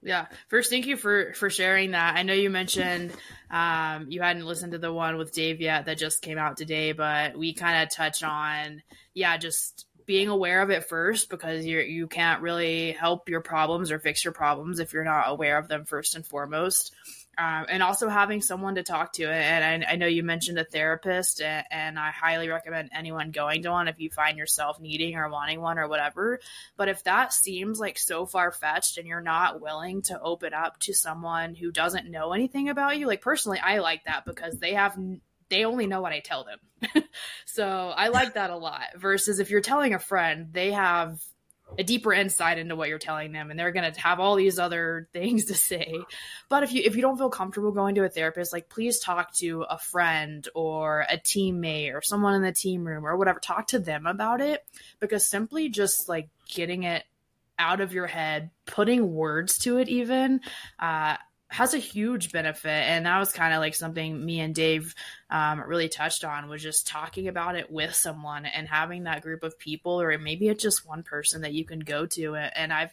[0.00, 0.26] Yeah.
[0.48, 2.16] First, thank you for for sharing that.
[2.16, 3.12] I know you mentioned
[3.50, 6.92] um, you hadn't listened to the one with Dave yet that just came out today,
[6.92, 11.78] but we kind of touch on yeah, just being aware of it first because you
[11.80, 15.68] you can't really help your problems or fix your problems if you're not aware of
[15.68, 16.92] them first and foremost
[17.38, 19.30] um, and also having someone to talk to.
[19.30, 23.62] And I, I know you mentioned a therapist, and, and, I highly recommend anyone going
[23.62, 26.40] to one if you find yourself needing or wanting one or whatever.
[26.76, 30.80] But if that seems like so far fetched and you're not willing to open up
[30.80, 34.74] to someone who doesn't know anything about you, like personally, I like that because they
[34.74, 34.98] have
[35.48, 37.04] they only know what I tell them.
[37.46, 38.82] so I like that a lot.
[38.96, 41.20] Versus if you're telling a friend, they have
[41.76, 44.58] a deeper insight into what you're telling them and they're going to have all these
[44.58, 45.98] other things to say
[46.48, 49.34] but if you if you don't feel comfortable going to a therapist like please talk
[49.34, 53.66] to a friend or a teammate or someone in the team room or whatever talk
[53.66, 54.64] to them about it
[55.00, 57.04] because simply just like getting it
[57.58, 60.40] out of your head putting words to it even
[60.78, 61.16] uh,
[61.50, 64.94] has a huge benefit and that was kind of like something me and dave
[65.30, 69.42] um, really touched on was just talking about it with someone and having that group
[69.42, 72.92] of people or maybe it's just one person that you can go to and i've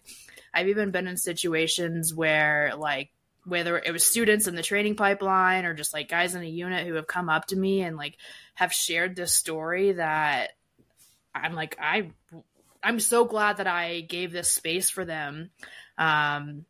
[0.53, 3.11] i've even been in situations where like
[3.45, 6.87] whether it was students in the training pipeline or just like guys in a unit
[6.87, 8.17] who have come up to me and like
[8.55, 10.51] have shared this story that
[11.33, 12.09] i'm like i
[12.81, 15.49] i'm so glad that i gave this space for them
[15.97, 16.65] um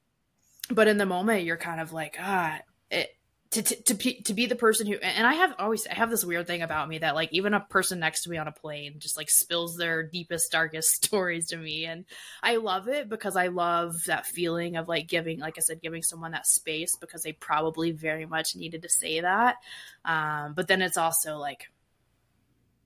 [0.70, 2.60] but in the moment you're kind of like ah
[2.90, 3.10] it
[3.52, 6.10] to, to, to, be, to be the person who and i have always i have
[6.10, 8.52] this weird thing about me that like even a person next to me on a
[8.52, 11.86] plane just like spills their deepest darkest stories to me.
[11.86, 12.06] And
[12.44, 16.04] i love it because i love that feeling of like giving like i said giving
[16.04, 19.56] someone that space because they probably very much needed to say that.
[20.04, 21.70] Um, but then it's also like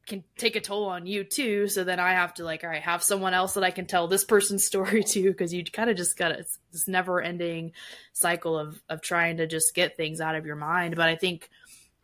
[0.10, 1.68] can take a toll on you too.
[1.68, 4.08] So then I have to like, all right, have someone else that I can tell
[4.08, 6.36] this person's story to because you kind of just got
[6.72, 7.72] this never ending
[8.14, 10.96] cycle of of trying to just get things out of your mind.
[10.96, 11.50] But I think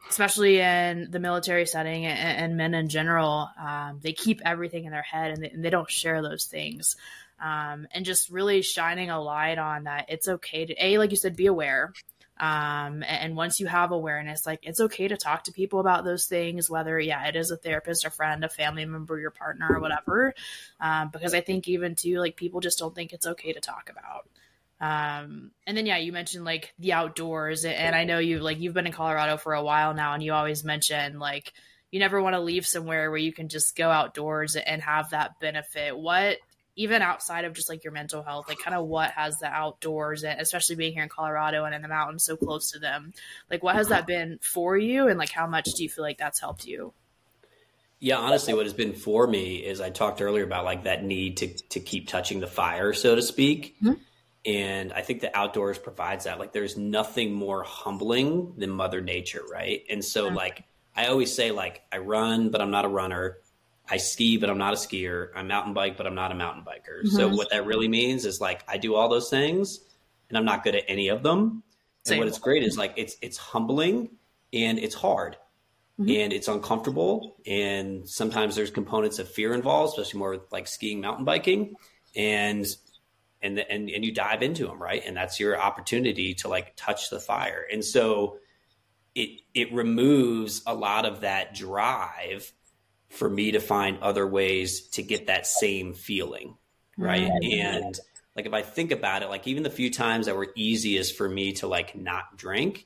[0.10, 4.92] especially in the military setting and, and men in general, um, they keep everything in
[4.92, 6.96] their head and they, and they don't share those things.
[7.44, 11.18] Um, and just really shining a light on that it's okay to a like you
[11.18, 11.92] said be aware
[12.38, 16.26] um, and once you have awareness like it's okay to talk to people about those
[16.26, 19.80] things whether yeah it is a therapist a friend a family member your partner or
[19.80, 20.34] whatever.
[20.80, 23.90] Um, because i think even too like people just don't think it's okay to talk
[23.90, 24.28] about.
[24.82, 28.74] Um, and then yeah you mentioned like the outdoors and i know you like you've
[28.74, 31.54] been in colorado for a while now and you always mention like
[31.96, 35.40] you never want to leave somewhere where you can just go outdoors and have that
[35.40, 35.98] benefit.
[35.98, 36.40] What
[36.76, 40.24] even outside of just like your mental health, like kind of what has the outdoors
[40.24, 43.14] and especially being here in Colorado and in the mountains so close to them,
[43.50, 46.18] like what has that been for you and like how much do you feel like
[46.18, 46.94] that's helped you?
[48.00, 51.38] Yeah, honestly, what has been for me is I talked earlier about like that need
[51.38, 53.78] to to keep touching the fire, so to speak.
[53.82, 53.94] Mm-hmm.
[54.46, 56.38] And I think the outdoors provides that.
[56.38, 59.84] Like there's nothing more humbling than Mother Nature, right?
[59.90, 60.36] And so mm-hmm.
[60.36, 60.66] like
[60.96, 63.38] I always say like I run, but I'm not a runner.
[63.90, 65.30] I ski, but I'm not a skier.
[65.36, 67.06] I mountain bike, but I'm not a mountain biker.
[67.06, 67.16] Mm-hmm.
[67.16, 69.80] So what that really means is like I do all those things
[70.30, 71.64] and I'm not good at any of them.
[72.04, 72.16] Same.
[72.16, 74.10] And what it's great is like it's it's humbling
[74.54, 75.38] and it's hard.
[76.00, 76.10] Mm-hmm.
[76.10, 81.00] And it's uncomfortable and sometimes there's components of fear involved, especially more with like skiing,
[81.02, 81.76] mountain biking.
[82.16, 82.66] And
[83.42, 85.04] and and and you dive into them, right?
[85.06, 87.66] And that's your opportunity to like touch the fire.
[87.72, 88.40] And so
[89.14, 92.52] it it removes a lot of that drive
[93.16, 96.58] for me to find other ways to get that same feeling.
[96.98, 97.32] Right.
[97.44, 97.98] And
[98.36, 101.28] like if I think about it, like even the few times that were easiest for
[101.28, 102.86] me to like not drink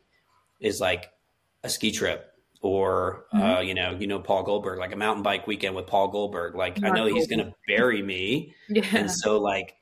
[0.60, 1.12] is like
[1.64, 3.44] a ski trip or mm-hmm.
[3.44, 6.56] uh, you know, you know Paul Goldberg, like a mountain bike weekend with Paul Goldberg.
[6.56, 8.54] Like Mark I know he's gonna bury me.
[8.70, 8.86] yeah.
[8.94, 9.76] And so like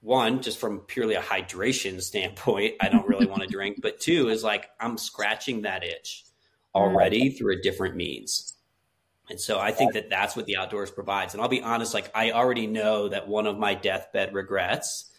[0.00, 3.80] one, just from purely a hydration standpoint, I don't really want to drink.
[3.82, 6.24] But two is like I'm scratching that itch
[6.74, 8.54] already through a different means.
[9.30, 11.34] And so I think that that's what the outdoors provides.
[11.34, 15.10] And I'll be honest, like I already know that one of my deathbed regrets,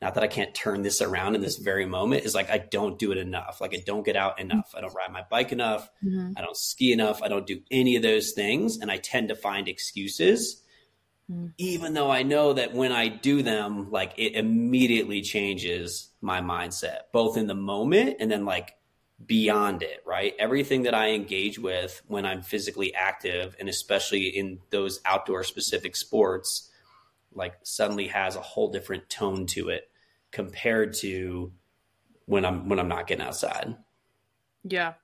[0.00, 2.98] not that I can't turn this around in this very moment, is like I don't
[2.98, 3.60] do it enough.
[3.60, 4.72] Like I don't get out enough.
[4.76, 5.90] I don't ride my bike enough.
[6.04, 6.32] Mm-hmm.
[6.36, 7.22] I don't ski enough.
[7.22, 8.78] I don't do any of those things.
[8.78, 10.62] And I tend to find excuses,
[11.30, 11.48] mm-hmm.
[11.58, 16.98] even though I know that when I do them, like it immediately changes my mindset,
[17.12, 18.75] both in the moment and then like
[19.24, 20.34] beyond it, right?
[20.38, 25.96] Everything that I engage with when I'm physically active and especially in those outdoor specific
[25.96, 26.70] sports,
[27.32, 29.88] like suddenly has a whole different tone to it
[30.30, 31.52] compared to
[32.26, 33.76] when I'm when I'm not getting outside.
[34.64, 34.94] Yeah.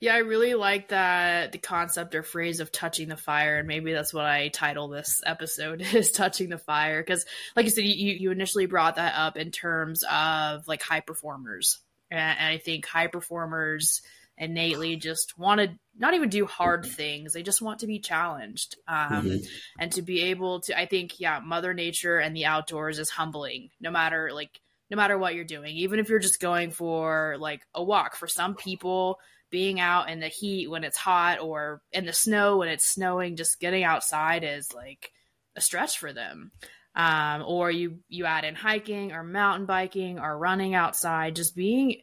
[0.00, 3.92] Yeah, I really like that the concept or phrase of touching the fire, and maybe
[3.92, 7.00] that's what I title this episode is touching the fire.
[7.00, 7.24] Because,
[7.56, 11.78] like you said, you, you initially brought that up in terms of like high performers,
[12.12, 14.02] and I think high performers
[14.38, 18.76] innately just want to not even do hard things they just want to be challenged
[18.88, 19.36] um, mm-hmm.
[19.78, 23.68] and to be able to i think yeah mother nature and the outdoors is humbling
[23.78, 24.58] no matter like
[24.92, 25.74] no matter what you're doing.
[25.78, 29.18] Even if you're just going for like a walk for some people
[29.50, 33.34] being out in the heat when it's hot or in the snow when it's snowing
[33.34, 35.10] just getting outside is like
[35.56, 36.52] a stretch for them
[36.94, 42.02] um, or you you add in hiking or mountain biking or running outside just being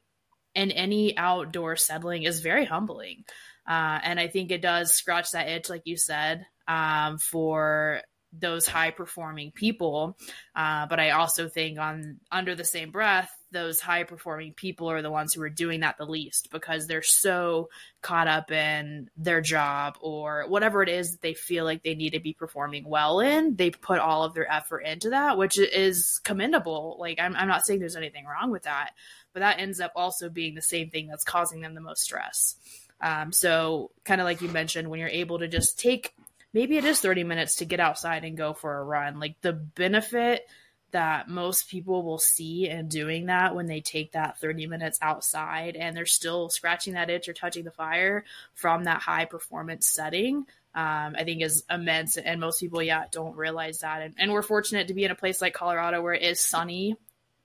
[0.56, 3.24] in any outdoor settling is very humbling.
[3.68, 8.68] Uh, and i think it does scratch that itch like you said um, for those
[8.68, 10.18] high performing people.
[10.56, 15.02] Uh, but i also think on under the same breath those high performing people are
[15.02, 17.70] the ones who are doing that the least because they're so
[18.02, 22.12] caught up in their job or whatever it is that they feel like they need
[22.12, 23.56] to be performing well in.
[23.56, 26.98] They put all of their effort into that, which is commendable.
[27.00, 28.92] Like, I'm, I'm not saying there's anything wrong with that,
[29.34, 32.56] but that ends up also being the same thing that's causing them the most stress.
[33.02, 36.14] Um, so, kind of like you mentioned, when you're able to just take
[36.54, 39.54] maybe it is 30 minutes to get outside and go for a run, like the
[39.54, 40.48] benefit
[40.92, 45.76] that most people will see in doing that when they take that 30 minutes outside
[45.76, 48.24] and they're still scratching that itch or touching the fire
[48.54, 52.18] from that high performance setting um, i think is immense.
[52.18, 54.02] And most people yeah don't realize that.
[54.02, 56.96] And, and we're fortunate to be in a place like colorado where it is sunny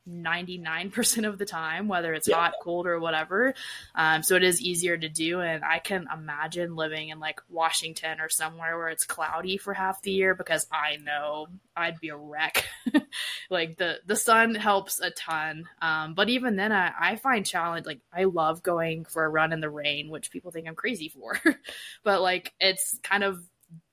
[0.09, 2.37] 99% of the time, whether it's yeah.
[2.37, 3.55] hot, cold, or whatever.
[3.95, 5.41] Um, so it is easier to do.
[5.41, 10.03] And I can imagine living in like Washington or somewhere where it's cloudy for half
[10.03, 12.67] the year because I know I'd be a wreck.
[13.51, 15.65] like the, the sun helps a ton.
[15.81, 19.53] Um, but even then, I, I find challenge, like I love going for a run
[19.53, 21.41] in the rain, which people think I'm crazy for.
[22.05, 23.43] but like it's kind of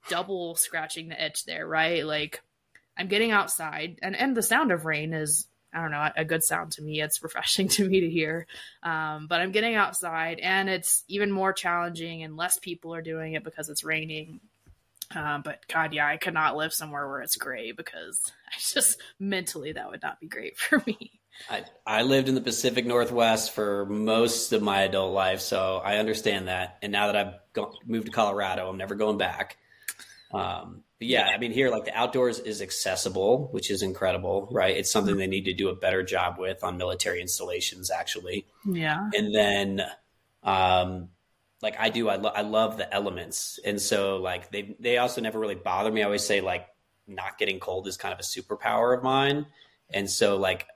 [0.09, 2.05] double scratching the itch there, right?
[2.05, 2.41] Like,
[2.97, 6.43] I'm getting outside and, and the sound of rain is I don't know, a good
[6.43, 7.01] sound to me.
[7.01, 8.47] It's refreshing to me to hear.
[8.83, 13.33] Um, but I'm getting outside, and it's even more challenging, and less people are doing
[13.33, 14.41] it because it's raining.
[15.15, 19.01] Um, but God, yeah, I could not live somewhere where it's gray because I just
[19.19, 21.19] mentally that would not be great for me.
[21.49, 25.97] I, I lived in the Pacific Northwest for most of my adult life, so I
[25.97, 26.77] understand that.
[26.81, 29.57] And now that I've go- moved to Colorado, I'm never going back.
[30.33, 34.75] Um, yeah, I mean, here, like the outdoors is accessible, which is incredible, right?
[34.75, 38.45] It's something they need to do a better job with on military installations, actually.
[38.65, 39.09] Yeah.
[39.13, 39.81] And then,
[40.43, 41.09] um,
[41.61, 43.59] like I do, I, lo- I love the elements.
[43.63, 46.01] And so, like, they, they also never really bother me.
[46.01, 46.67] I always say, like,
[47.07, 49.45] not getting cold is kind of a superpower of mine.
[49.89, 50.67] And so, like,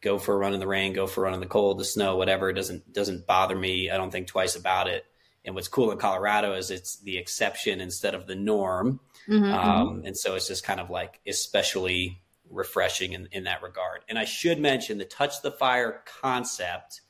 [0.00, 1.84] go for a run in the rain, go for a run in the cold, the
[1.84, 2.50] snow, whatever.
[2.50, 3.90] It doesn't doesn't bother me.
[3.90, 5.04] I don't think twice about it.
[5.44, 9.00] And what's cool in Colorado is it's the exception instead of the norm.
[9.28, 10.06] Mm-hmm, um, mm-hmm.
[10.06, 12.20] And so it's just kind of like especially
[12.50, 14.02] refreshing in, in that regard.
[14.08, 17.00] And I should mention the touch the fire concept.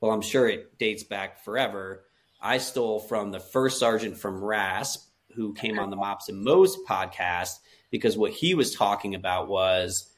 [0.00, 2.04] Well, I'm sure it dates back forever.
[2.40, 5.00] I stole from the first sergeant from RASP
[5.34, 7.58] who came on the Mops and Moes podcast
[7.90, 10.10] because what he was talking about was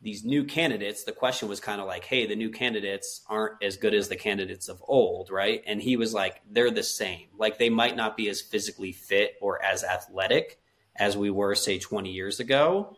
[0.00, 3.78] these new candidates, the question was kind of like, hey, the new candidates aren't as
[3.78, 5.62] good as the candidates of old, right?
[5.66, 7.28] And he was like, they're the same.
[7.38, 10.60] Like they might not be as physically fit or as athletic
[10.96, 12.96] as we were, say, 20 years ago,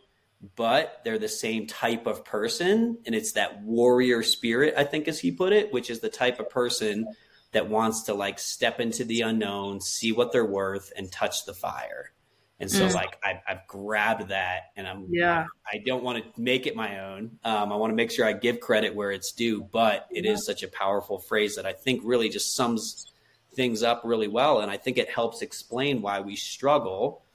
[0.55, 2.99] but they're the same type of person.
[3.07, 6.40] And it's that warrior spirit, I think, as he put it, which is the type
[6.40, 7.07] of person
[7.53, 11.55] that wants to like step into the unknown, see what they're worth, and touch the
[11.55, 12.12] fire.
[12.59, 12.94] And so, mm.
[12.94, 15.44] like, I, have grabbed that, and I'm yeah.
[15.70, 17.38] I, I don't want to make it my own.
[17.44, 20.32] Um, I want to make sure I give credit where it's due, but it yeah.
[20.32, 23.12] is such a powerful phrase that I think really just sums
[23.55, 27.26] things up really well, and I think it helps explain why we struggle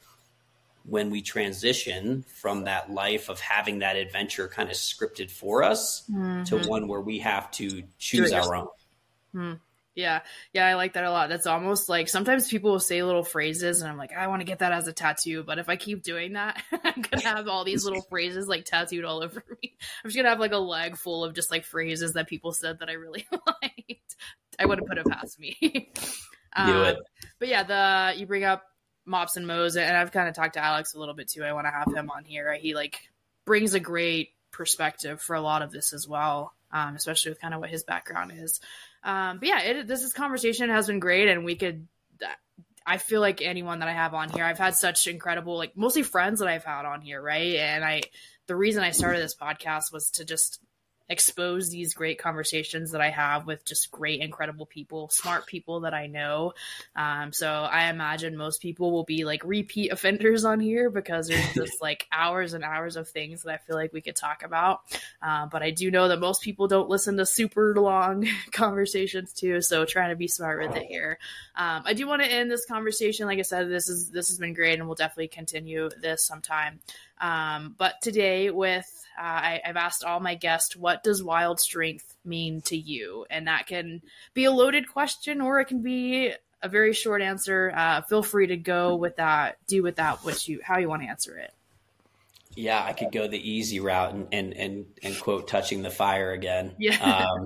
[0.84, 6.04] when we transition from that life of having that adventure kind of scripted for us
[6.12, 6.44] mm-hmm.
[6.44, 8.68] to one where we have to choose our own.
[9.36, 9.60] Mm.
[9.94, 10.22] Yeah.
[10.54, 11.30] Yeah, I like that a lot.
[11.30, 14.46] That's almost like sometimes people will say little phrases and I'm like, I want to
[14.46, 17.48] get that as a tattoo, but if I keep doing that, I'm going to have
[17.48, 19.76] all these little phrases like tattooed all over me.
[20.04, 22.54] I'm just going to have like a leg full of just like phrases that people
[22.54, 24.16] said that I really liked.
[24.58, 25.92] I wouldn't put it past me.
[26.56, 26.98] um, Do it.
[27.40, 28.64] But yeah, the you bring up
[29.06, 31.44] Mops and Moes and I've kind of talked to Alex a little bit too.
[31.44, 32.54] I want to have him on here.
[32.54, 33.00] He like
[33.46, 36.54] brings a great perspective for a lot of this as well.
[36.74, 38.62] Um, especially with kind of what his background is.
[39.04, 41.88] Um, but yeah, it, this is conversation has been great, and we could.
[42.86, 46.04] I feel like anyone that I have on here, I've had such incredible, like mostly
[46.04, 47.56] friends that I've had on here, right?
[47.56, 48.02] And I,
[48.48, 50.60] the reason I started this podcast was to just
[51.12, 55.94] expose these great conversations that I have with just great, incredible people, smart people that
[55.94, 56.54] I know.
[56.96, 61.54] Um, so I imagine most people will be like repeat offenders on here because there's
[61.54, 64.82] just like hours and hours of things that I feel like we could talk about.
[65.22, 69.62] Uh, but I do know that most people don't listen to super long conversations too.
[69.62, 71.20] So trying to be smart with it here.
[71.56, 73.28] Um, I do want to end this conversation.
[73.28, 76.80] Like I said, this is this has been great, and we'll definitely continue this sometime.
[77.22, 82.16] Um, but today, with uh, I, I've asked all my guests, what does wild strength
[82.26, 83.26] mean to you?
[83.30, 84.02] And that can
[84.34, 87.72] be a loaded question, or it can be a very short answer.
[87.76, 89.58] Uh, feel free to go with that.
[89.68, 91.54] Do with that what you how you want to answer it.
[92.56, 96.32] Yeah, I could go the easy route and and and, and quote touching the fire
[96.32, 96.74] again.
[96.80, 96.98] Yeah.
[97.00, 97.46] Um,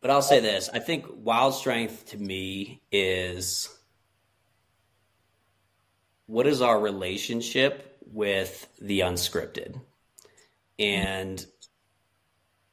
[0.00, 3.75] but I'll say this: I think wild strength to me is
[6.26, 9.80] what is our relationship with the unscripted?
[10.78, 11.44] And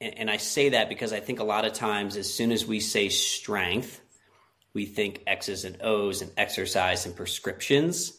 [0.01, 2.81] and I say that because I think a lot of times as soon as we
[2.81, 4.01] say strength,
[4.73, 8.11] we think X's and O's and exercise and prescriptions.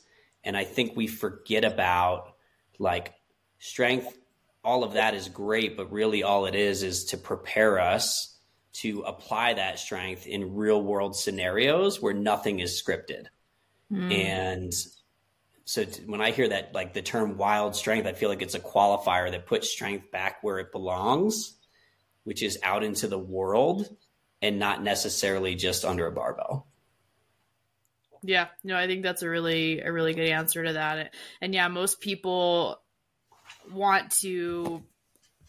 [0.44, 2.34] And I think we forget about
[2.78, 3.12] like
[3.58, 4.16] strength,
[4.62, 8.34] all of that is great, but really all it is is to prepare us
[8.74, 13.26] to apply that strength in real world scenarios where nothing is scripted.
[13.92, 14.12] Mm.
[14.12, 14.72] And
[15.64, 18.54] so t- when I hear that, like the term wild strength, I feel like it's
[18.54, 21.54] a qualifier that puts strength back where it belongs,
[22.24, 23.88] which is out into the world
[24.42, 26.66] and not necessarily just under a barbell.
[28.22, 31.14] Yeah, no, I think that's a really a really good answer to that.
[31.40, 32.80] And yeah, most people
[33.72, 34.82] want to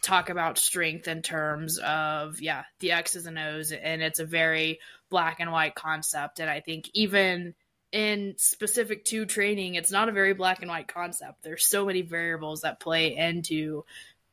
[0.02, 4.80] talk about strength in terms of yeah the x's and o's and it's a very
[5.10, 7.56] black and white concept and i think even
[7.96, 11.42] in specific to training it's not a very black and white concept.
[11.44, 13.86] There's so many variables that play into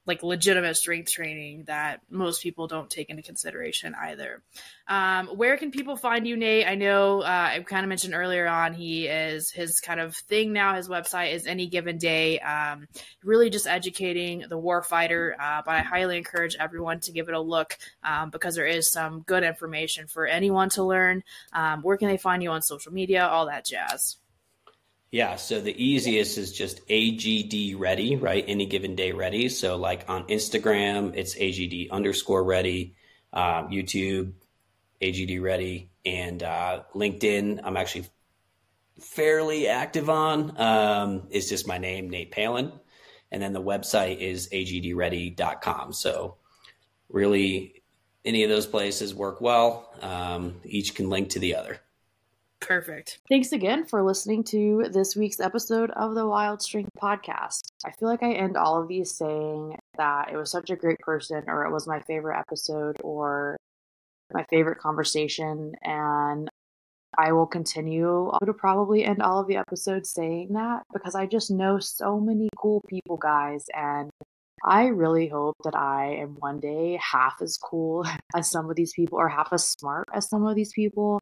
[0.07, 4.43] like legitimate strength training that most people don't take into consideration either.
[4.89, 6.67] Um, where can people find you, Nate?
[6.67, 10.53] I know uh, I kind of mentioned earlier on he is his kind of thing
[10.53, 10.75] now.
[10.75, 12.89] His website is Any Given Day, um,
[13.23, 15.35] really just educating the warfighter.
[15.39, 18.91] Uh, but I highly encourage everyone to give it a look um, because there is
[18.91, 21.23] some good information for anyone to learn.
[21.53, 23.27] Um, where can they find you on social media?
[23.27, 24.17] All that jazz.
[25.13, 28.43] Yeah, so the easiest is just AGD ready, right?
[28.49, 29.51] Any given day ready.
[29.51, 32.97] So like on Instagram, it's AGD underscore ready,
[33.31, 34.33] uh, YouTube,
[35.03, 37.61] AGD ready, and uh, LinkedIn.
[37.63, 38.07] I'm actually
[39.03, 40.59] fairly active on.
[40.59, 42.73] Um, it's just my name, Nate Palin,
[43.31, 45.93] and then the website is agdready.com.
[45.93, 46.37] So
[47.11, 47.83] really,
[48.25, 49.93] any of those places work well.
[50.01, 51.83] Um, each can link to the other.
[52.63, 53.19] Perfect.
[53.29, 57.63] Thanks again for listening to this week's episode of the Wild Strength Podcast.
[57.85, 61.01] I feel like I end all of these saying that it was such a great
[61.01, 63.57] person, or it was my favorite episode, or
[64.33, 65.73] my favorite conversation.
[65.83, 66.49] And
[67.19, 71.51] I will continue to probably end all of the episodes saying that because I just
[71.51, 73.65] know so many cool people, guys.
[73.75, 74.09] And
[74.65, 78.07] I really hope that I am one day half as cool
[78.37, 81.19] as some of these people, or half as smart as some of these people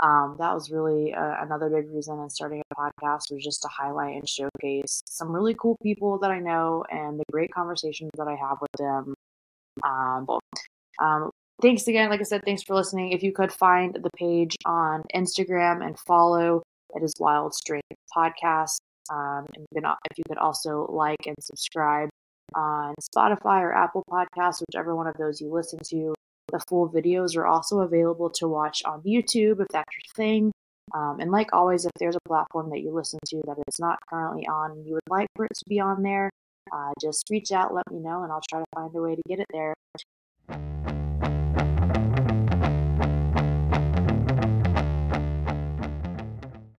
[0.00, 3.68] um, that was really uh, another big reason in starting a podcast was just to
[3.68, 8.28] highlight and showcase some really cool people that I know and the great conversations that
[8.28, 9.14] I have with them.
[9.82, 10.26] Um,
[11.00, 11.30] um,
[11.60, 12.10] thanks again.
[12.10, 13.12] Like I said, thanks for listening.
[13.12, 16.62] If you could find the page on Instagram and follow,
[16.94, 17.86] it is Wild Strength
[18.16, 18.78] Podcast.
[19.10, 22.08] Um, and you can, if you could also like and subscribe
[22.54, 26.14] on Spotify or Apple Podcasts, whichever one of those you listen to.
[26.50, 30.52] The full videos are also available to watch on YouTube if that's your thing.
[30.94, 33.98] Um, and like always, if there's a platform that you listen to that is not
[34.08, 36.30] currently on and you would like for it to be on there,
[36.72, 39.22] uh, just reach out, let me know, and I'll try to find a way to
[39.28, 39.74] get it there.